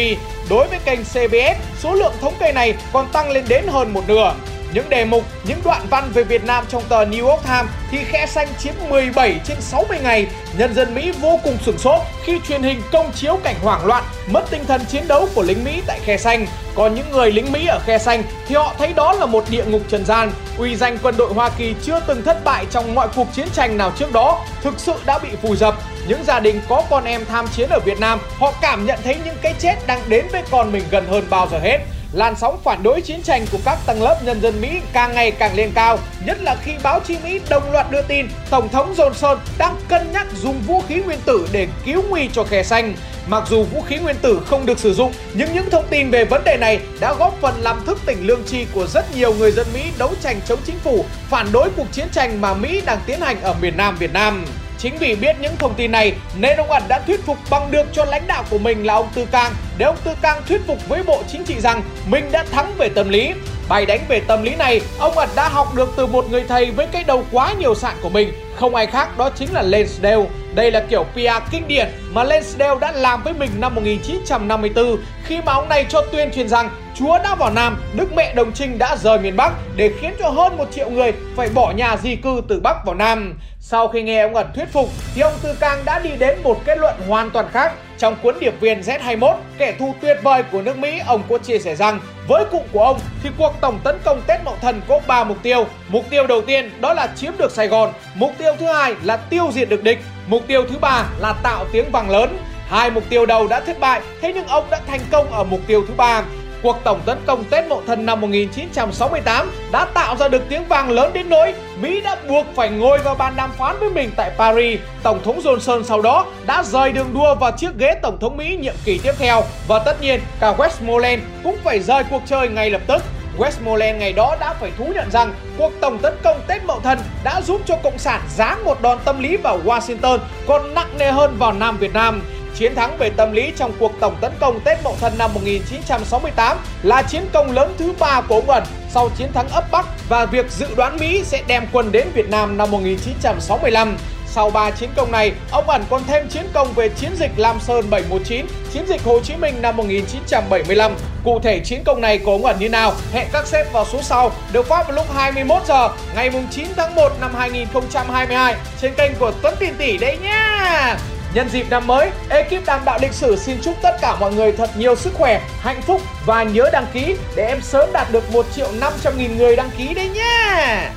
Đối 0.50 0.68
với 0.68 0.78
kênh 0.84 1.00
CBS, 1.00 1.78
số 1.78 1.94
lượng 1.94 2.12
thống 2.20 2.34
kê 2.40 2.52
này 2.52 2.74
còn 2.92 3.08
tăng 3.12 3.30
lên 3.30 3.44
đến 3.48 3.64
hơn 3.68 3.92
một 3.92 4.08
nửa. 4.08 4.34
Những 4.73 4.90
đề 4.90 5.04
mục, 5.04 5.25
những 5.44 5.59
đoạn 5.64 5.87
văn 5.90 6.11
về 6.14 6.25
Việt 6.25 6.44
Nam 6.44 6.64
trong 6.68 6.83
tờ 6.88 7.04
New 7.04 7.28
York 7.28 7.42
Times 7.44 7.71
thì 7.90 7.99
khe 8.04 8.26
xanh 8.26 8.49
chiếm 8.59 8.75
17 8.88 9.40
trên 9.44 9.61
60 9.61 9.99
ngày. 10.02 10.26
Nhân 10.59 10.75
dân 10.75 10.94
Mỹ 10.94 11.12
vô 11.21 11.40
cùng 11.44 11.59
sửng 11.66 11.78
sốt 11.78 12.00
khi 12.25 12.40
truyền 12.49 12.62
hình 12.62 12.83
công 12.92 13.12
chiếu 13.12 13.38
cảnh 13.44 13.56
hoảng 13.62 13.87
loạn, 13.87 14.04
mất 14.26 14.44
tinh 14.50 14.64
thần 14.66 14.80
chiến 14.85 15.09
đấu 15.09 15.28
của 15.35 15.42
lính 15.42 15.64
Mỹ 15.64 15.83
tại 15.87 16.00
khe 16.04 16.16
xanh. 16.16 16.47
Còn 16.75 16.94
những 16.94 17.11
người 17.12 17.33
lính 17.33 17.52
Mỹ 17.52 17.66
ở 17.66 17.78
khe 17.87 17.99
xanh 17.99 18.23
thì 18.47 18.54
họ 18.54 18.75
thấy 18.78 18.92
đó 18.92 19.12
là 19.12 19.26
một 19.26 19.44
địa 19.50 19.64
ngục 19.64 19.83
trần 19.88 20.04
gian. 20.04 20.30
Uy 20.59 20.76
danh 20.76 20.99
quân 21.02 21.14
đội 21.16 21.33
Hoa 21.33 21.50
Kỳ 21.59 21.75
chưa 21.83 22.00
từng 22.06 22.23
thất 22.23 22.44
bại 22.44 22.66
trong 22.71 22.94
mọi 22.94 23.09
cuộc 23.16 23.26
chiến 23.35 23.49
tranh 23.52 23.76
nào 23.76 23.92
trước 23.99 24.12
đó 24.12 24.44
thực 24.62 24.75
sự 24.76 24.94
đã 25.06 25.18
bị 25.18 25.28
phù 25.42 25.56
dập. 25.56 25.75
Những 26.09 26.25
gia 26.25 26.40
đình 26.40 26.61
có 26.68 26.83
con 26.90 27.04
em 27.04 27.25
tham 27.25 27.47
chiến 27.56 27.68
ở 27.68 27.80
Việt 27.85 28.00
Nam, 28.00 28.18
họ 28.38 28.52
cảm 28.61 28.87
nhận 28.87 28.99
thấy 29.04 29.16
những 29.25 29.37
cái 29.42 29.54
chết 29.59 29.75
đang 29.87 30.00
đến 30.09 30.26
với 30.33 30.42
con 30.50 30.73
mình 30.73 30.83
gần 30.90 31.06
hơn 31.09 31.25
bao 31.30 31.49
giờ 31.52 31.59
hết. 31.59 31.78
Làn 32.14 32.37
sóng 32.37 32.59
phản 32.64 32.83
đối 32.83 33.00
chiến 33.00 33.23
tranh 33.23 33.47
của 33.52 33.59
các 33.64 33.78
tầng 33.87 34.02
lớp 34.02 34.21
nhân 34.25 34.40
dân 34.40 34.61
Mỹ 34.61 34.68
càng 34.92 35.14
ngày 35.14 35.30
càng 35.30 35.54
lên 35.54 35.71
cao, 35.75 35.99
nhất 36.26 36.38
là 36.42 36.56
khi 36.64 36.73
báo 36.83 37.00
chí 37.00 37.16
Mỹ 37.25 37.40
đồng 37.49 37.73
loạt 37.73 37.90
đưa 37.90 38.02
tin 38.02 38.26
Tổng 38.50 38.68
thống 38.68 38.94
Johnson 38.97 39.37
đang 39.59 39.76
cân 39.88 40.12
nhắc 40.12 40.26
dùng 40.42 40.61
vũ 40.66 40.83
khí 40.88 41.02
nguyên 41.02 41.18
tử 41.25 41.49
để 41.52 41.68
cứu 41.85 42.02
nguy 42.11 42.28
cho 42.33 42.44
khe 42.44 42.62
xanh. 42.62 42.94
Mặc 43.26 43.44
dù 43.50 43.64
vũ 43.64 43.83
khí 43.83 43.99
nguyên 43.99 44.16
tử 44.23 44.40
không 44.47 44.66
được 44.66 44.78
sử 44.78 44.94
dụng, 44.94 45.12
nhưng 45.35 45.52
những 45.54 45.71
thông 45.71 45.85
tin 45.90 46.11
về 46.11 46.25
vấn 46.25 46.44
đề 46.44 46.56
này 46.56 46.80
đã 47.00 47.14
góp 47.14 47.35
phần 47.40 47.54
làm 47.61 47.85
thức 47.87 47.99
tỉnh 48.06 48.26
lương 48.26 48.44
tri 48.47 48.64
của 48.75 48.87
rất 48.87 49.16
nhiều 49.16 49.35
người 49.35 49.50
dân 49.50 49.66
Mỹ 49.75 49.80
đấu 49.99 50.14
tranh 50.23 50.40
chống 50.49 50.59
chính 50.66 50.78
phủ, 50.78 51.04
phản 51.30 51.52
đối 51.52 51.71
cuộc 51.76 51.92
chiến 51.92 52.09
tranh 52.12 52.40
mà 52.40 52.54
Mỹ 52.54 52.80
đang 52.87 52.99
tiến 53.06 53.21
hành 53.21 53.40
ở 53.42 53.54
miền 53.61 53.76
Nam 53.76 53.97
Việt 53.97 54.12
Nam. 54.12 54.44
Chính 54.84 54.96
vì 54.96 55.14
biết 55.14 55.36
những 55.40 55.56
thông 55.58 55.74
tin 55.74 55.92
này 55.92 56.12
nên 56.38 56.56
ông 56.56 56.70
ẩn 56.70 56.82
đã 56.88 56.98
thuyết 56.98 57.24
phục 57.26 57.38
bằng 57.50 57.70
được 57.70 57.86
cho 57.92 58.04
lãnh 58.04 58.26
đạo 58.26 58.44
của 58.50 58.58
mình 58.58 58.86
là 58.86 58.94
ông 58.94 59.08
Tư 59.14 59.26
Cang 59.30 59.52
để 59.78 59.86
ông 59.86 59.96
Tư 60.04 60.10
Cang 60.22 60.42
thuyết 60.48 60.60
phục 60.66 60.88
với 60.88 61.02
Bộ 61.02 61.22
Chính 61.28 61.44
trị 61.44 61.60
rằng 61.60 61.82
mình 62.08 62.28
đã 62.32 62.44
thắng 62.52 62.74
về 62.78 62.88
tâm 62.88 63.08
lý. 63.08 63.32
Bài 63.68 63.86
đánh 63.86 64.00
về 64.08 64.20
tâm 64.20 64.42
lý 64.42 64.54
này, 64.54 64.80
ông 64.98 65.18
ẩn 65.18 65.28
đã 65.36 65.48
học 65.48 65.74
được 65.74 65.92
từ 65.96 66.06
một 66.06 66.30
người 66.30 66.44
thầy 66.48 66.70
với 66.70 66.86
cái 66.86 67.04
đầu 67.04 67.24
quá 67.32 67.54
nhiều 67.58 67.74
sạn 67.74 67.94
của 68.02 68.08
mình, 68.08 68.32
không 68.56 68.74
ai 68.74 68.86
khác 68.86 69.18
đó 69.18 69.30
chính 69.30 69.52
là 69.52 69.62
Lansdale. 69.62 70.24
Đây 70.54 70.70
là 70.70 70.80
kiểu 70.90 71.04
PR 71.14 71.50
kinh 71.50 71.68
điển 71.68 71.88
mà 72.12 72.24
Lansdale 72.24 72.80
đã 72.80 72.92
làm 72.92 73.22
với 73.22 73.32
mình 73.32 73.50
năm 73.58 73.74
1954 73.74 74.96
khi 75.24 75.40
mà 75.46 75.52
ông 75.52 75.68
này 75.68 75.86
cho 75.88 76.02
tuyên 76.12 76.30
truyền 76.34 76.48
rằng 76.48 76.70
Chúa 76.94 77.18
đã 77.18 77.34
vào 77.34 77.50
Nam, 77.50 77.82
Đức 77.94 78.12
Mẹ 78.12 78.34
Đồng 78.34 78.52
Trinh 78.52 78.78
đã 78.78 78.96
rời 78.96 79.18
miền 79.18 79.36
Bắc 79.36 79.52
để 79.76 79.90
khiến 80.00 80.14
cho 80.18 80.28
hơn 80.28 80.56
một 80.56 80.72
triệu 80.72 80.90
người 80.90 81.12
phải 81.36 81.48
bỏ 81.54 81.72
nhà 81.72 81.96
di 81.96 82.16
cư 82.16 82.42
từ 82.48 82.60
Bắc 82.60 82.86
vào 82.86 82.94
Nam. 82.94 83.38
Sau 83.60 83.88
khi 83.88 84.02
nghe 84.02 84.22
ông 84.22 84.34
ẩn 84.34 84.46
thuyết 84.54 84.72
phục 84.72 84.88
thì 85.14 85.20
ông 85.20 85.32
Tư 85.42 85.54
Cang 85.60 85.84
đã 85.84 85.98
đi 85.98 86.10
đến 86.18 86.38
một 86.42 86.60
kết 86.64 86.78
luận 86.78 86.94
hoàn 87.08 87.30
toàn 87.30 87.46
khác. 87.52 87.72
Trong 87.98 88.16
cuốn 88.22 88.34
điệp 88.40 88.60
viên 88.60 88.80
Z21, 88.80 89.36
kẻ 89.58 89.74
thù 89.78 89.94
tuyệt 90.00 90.18
vời 90.22 90.42
của 90.52 90.62
nước 90.62 90.78
Mỹ, 90.78 91.00
ông 91.06 91.22
có 91.28 91.38
chia 91.38 91.58
sẻ 91.58 91.74
rằng 91.76 92.00
với 92.28 92.44
cụ 92.44 92.62
của 92.72 92.84
ông 92.84 93.00
thì 93.22 93.30
cuộc 93.38 93.54
tổng 93.60 93.78
tấn 93.84 93.98
công 94.04 94.22
Tết 94.26 94.40
Mậu 94.44 94.56
Thân 94.60 94.80
có 94.88 95.00
3 95.06 95.24
mục 95.24 95.38
tiêu. 95.42 95.66
Mục 95.88 96.04
tiêu 96.10 96.26
đầu 96.26 96.42
tiên 96.42 96.70
đó 96.80 96.94
là 96.94 97.08
chiếm 97.16 97.32
được 97.38 97.52
Sài 97.52 97.68
Gòn, 97.68 97.92
mục 98.14 98.32
tiêu 98.38 98.52
thứ 98.58 98.66
hai 98.66 98.94
là 99.02 99.16
tiêu 99.16 99.50
diệt 99.52 99.68
được 99.68 99.82
địch, 99.82 99.98
mục 100.26 100.42
tiêu 100.46 100.64
thứ 100.70 100.78
ba 100.78 101.04
là 101.18 101.34
tạo 101.42 101.64
tiếng 101.72 101.90
vang 101.90 102.10
lớn. 102.10 102.38
Hai 102.68 102.90
mục 102.90 103.04
tiêu 103.08 103.26
đầu 103.26 103.48
đã 103.48 103.60
thất 103.60 103.80
bại, 103.80 104.00
thế 104.20 104.32
nhưng 104.32 104.46
ông 104.46 104.64
đã 104.70 104.80
thành 104.86 105.00
công 105.10 105.32
ở 105.32 105.44
mục 105.44 105.60
tiêu 105.66 105.84
thứ 105.88 105.94
ba. 105.96 106.22
Cuộc 106.64 106.76
tổng 106.85 107.00
tấn 107.06 107.18
công 107.26 107.44
Tết 107.44 107.68
Mậu 107.68 107.83
Thân 107.87 108.06
năm 108.06 108.21
1968 108.21 109.50
đã 109.73 109.85
tạo 109.85 110.16
ra 110.16 110.28
được 110.28 110.42
tiếng 110.49 110.64
vang 110.68 110.90
lớn 110.90 111.11
đến 111.12 111.28
nỗi 111.28 111.54
Mỹ 111.80 112.00
đã 112.00 112.16
buộc 112.28 112.47
phải 112.54 112.71
ngồi 112.71 112.99
vào 112.99 113.14
bàn 113.14 113.33
đàm 113.37 113.50
phán 113.59 113.76
với 113.80 113.90
mình 113.90 114.11
tại 114.16 114.30
Paris. 114.38 114.80
Tổng 115.02 115.23
thống 115.25 115.40
Johnson 115.44 115.83
sau 115.83 116.02
đó 116.02 116.26
đã 116.47 116.62
rời 116.62 116.92
đường 116.92 117.14
đua 117.14 117.35
vào 117.35 117.50
chiếc 117.50 117.78
ghế 117.78 117.94
Tổng 118.02 118.18
thống 118.18 118.37
Mỹ 118.37 118.56
nhiệm 118.61 118.75
kỳ 118.85 118.99
tiếp 119.02 119.12
theo 119.18 119.42
và 119.68 119.78
tất 119.78 120.00
nhiên, 120.00 120.21
cả 120.40 120.54
Westmoreland 120.59 121.18
cũng 121.44 121.56
phải 121.64 121.80
rời 121.80 122.04
cuộc 122.11 122.23
chơi 122.26 122.49
ngay 122.49 122.71
lập 122.71 122.80
tức. 122.87 123.02
Westmoreland 123.38 123.99
ngày 123.99 124.12
đó 124.12 124.37
đã 124.40 124.54
phải 124.61 124.71
thú 124.78 124.85
nhận 124.94 125.11
rằng 125.11 125.35
cuộc 125.59 125.73
tổng 125.80 125.99
tấn 125.99 126.14
công 126.23 126.40
Tết 126.47 126.64
Mậu 126.64 126.80
Thân 126.80 126.99
đã 127.25 127.40
giúp 127.40 127.61
cho 127.66 127.76
Cộng 127.83 127.99
sản 127.99 128.21
giáng 128.37 128.64
một 128.64 128.83
đòn 128.83 128.99
tâm 129.04 129.23
lý 129.23 129.37
vào 129.37 129.61
Washington, 129.64 130.18
còn 130.47 130.75
nặng 130.75 130.99
nề 130.99 131.11
hơn 131.11 131.37
vào 131.38 131.52
Nam 131.52 131.76
Việt 131.76 131.92
Nam. 131.94 132.23
Chiến 132.54 132.75
thắng 132.75 132.99
về 132.99 133.11
tâm 133.11 133.32
lý 133.32 133.52
trong 133.56 133.73
cuộc 133.78 133.92
tổng 134.00 134.16
tấn 134.20 134.32
công 134.40 134.61
Tết 134.61 134.78
Mậu 134.84 134.96
Thân 135.00 135.12
năm 135.18 135.34
1968 135.34 136.58
là 136.82 137.02
chiến 137.02 137.25
công 137.32 137.52
lớn 137.52 137.75
thứ 137.78 137.92
ba 137.99 138.20
của 138.20 138.34
ông 138.34 138.50
Ẩn 138.50 138.64
sau 138.94 139.11
chiến 139.16 139.32
thắng 139.32 139.49
ấp 139.49 139.70
Bắc 139.70 139.87
và 140.08 140.26
việc 140.26 140.50
dự 140.50 140.66
đoán 140.76 140.96
Mỹ 140.96 141.23
sẽ 141.25 141.42
đem 141.46 141.66
quân 141.73 141.92
đến 141.92 142.06
Việt 142.14 142.30
Nam 142.30 142.56
năm 142.56 142.70
1965. 142.70 143.96
Sau 144.26 144.50
3 144.50 144.70
chiến 144.70 144.90
công 144.96 145.12
này, 145.12 145.32
ông 145.50 145.70
ẩn 145.70 145.84
còn 145.90 146.02
thêm 146.06 146.28
chiến 146.28 146.46
công 146.52 146.73
về 146.73 146.88
chiến 146.88 147.11
dịch 147.18 147.30
Lam 147.37 147.61
Sơn 147.61 147.90
719, 147.90 148.46
chiến 148.73 148.87
dịch 148.88 149.04
Hồ 149.04 149.20
Chí 149.20 149.37
Minh 149.37 149.62
năm 149.62 149.76
1975. 149.76 150.92
Cụ 151.25 151.40
thể 151.40 151.61
chiến 151.64 151.84
công 151.84 152.00
này 152.00 152.18
của 152.18 152.32
ông 152.32 152.44
ẩn 152.44 152.58
như 152.58 152.68
nào? 152.68 152.94
Hẹn 153.12 153.28
các 153.32 153.46
sếp 153.46 153.73
vào 153.73 153.84
số 153.92 154.02
sau 154.02 154.32
được 154.52 154.66
phát 154.66 154.88
vào 154.88 154.96
lúc 154.96 155.06
21 155.14 155.62
giờ 155.66 155.88
ngày 156.14 156.30
9 156.50 156.66
tháng 156.76 156.94
1 156.94 157.12
năm 157.20 157.34
2022 157.34 158.54
trên 158.80 158.94
kênh 158.94 159.12
của 159.18 159.32
Tuấn 159.42 159.54
Tiền 159.58 159.75
Tỷ 159.78 159.99
đấy 159.99 160.18
nhá. 160.23 160.96
Nhân 161.34 161.48
dịp 161.48 161.66
năm 161.70 161.86
mới, 161.86 162.10
ekip 162.28 162.66
Đàm 162.66 162.84
Đạo 162.84 162.98
Lịch 163.02 163.12
Sử 163.12 163.36
xin 163.36 163.56
chúc 163.62 163.74
tất 163.82 163.96
cả 164.00 164.16
mọi 164.20 164.34
người 164.34 164.52
thật 164.52 164.70
nhiều 164.76 164.96
sức 164.96 165.14
khỏe, 165.14 165.40
hạnh 165.60 165.82
phúc 165.82 166.00
và 166.26 166.42
nhớ 166.42 166.70
đăng 166.72 166.86
ký 166.92 167.16
để 167.36 167.46
em 167.46 167.60
sớm 167.62 167.92
đạt 167.92 168.12
được 168.12 168.32
1 168.32 168.46
triệu 168.54 168.68
500 168.80 169.18
nghìn 169.18 169.38
người 169.38 169.56
đăng 169.56 169.70
ký 169.78 169.94
đấy 169.94 170.08
nhé. 170.08 170.90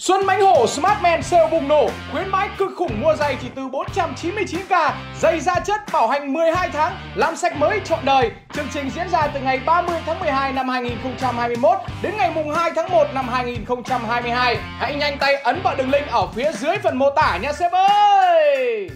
Xuân 0.00 0.26
Mãnh 0.26 0.40
Hổ 0.40 0.66
Smartman 0.66 1.22
sale 1.22 1.48
bùng 1.50 1.68
nổ, 1.68 1.90
khuyến 2.12 2.28
mãi 2.28 2.48
cực 2.58 2.70
khủng 2.76 3.00
mua 3.00 3.14
giày 3.14 3.36
chỉ 3.42 3.48
từ 3.54 3.62
499k, 3.62 4.92
giày 5.20 5.40
da 5.40 5.60
chất 5.60 5.80
bảo 5.92 6.08
hành 6.08 6.32
12 6.32 6.70
tháng, 6.72 6.96
làm 7.14 7.36
sạch 7.36 7.56
mới 7.56 7.80
trọn 7.84 7.98
đời. 8.04 8.30
Chương 8.52 8.66
trình 8.74 8.90
diễn 8.90 9.08
ra 9.08 9.26
từ 9.26 9.40
ngày 9.40 9.60
30 9.66 10.00
tháng 10.06 10.20
12 10.20 10.52
năm 10.52 10.68
2021 10.68 11.78
đến 12.02 12.12
ngày 12.16 12.30
mùng 12.34 12.50
2 12.50 12.70
tháng 12.76 12.90
1 12.90 13.06
năm 13.14 13.28
2022. 13.28 14.56
Hãy 14.78 14.94
nhanh 14.94 15.18
tay 15.18 15.34
ấn 15.34 15.60
vào 15.62 15.76
đường 15.76 15.90
link 15.90 16.06
ở 16.08 16.26
phía 16.34 16.52
dưới 16.52 16.78
phần 16.82 16.98
mô 16.98 17.10
tả 17.10 17.38
nha 17.42 17.52
sếp 17.52 17.72
ơi! 17.72 18.90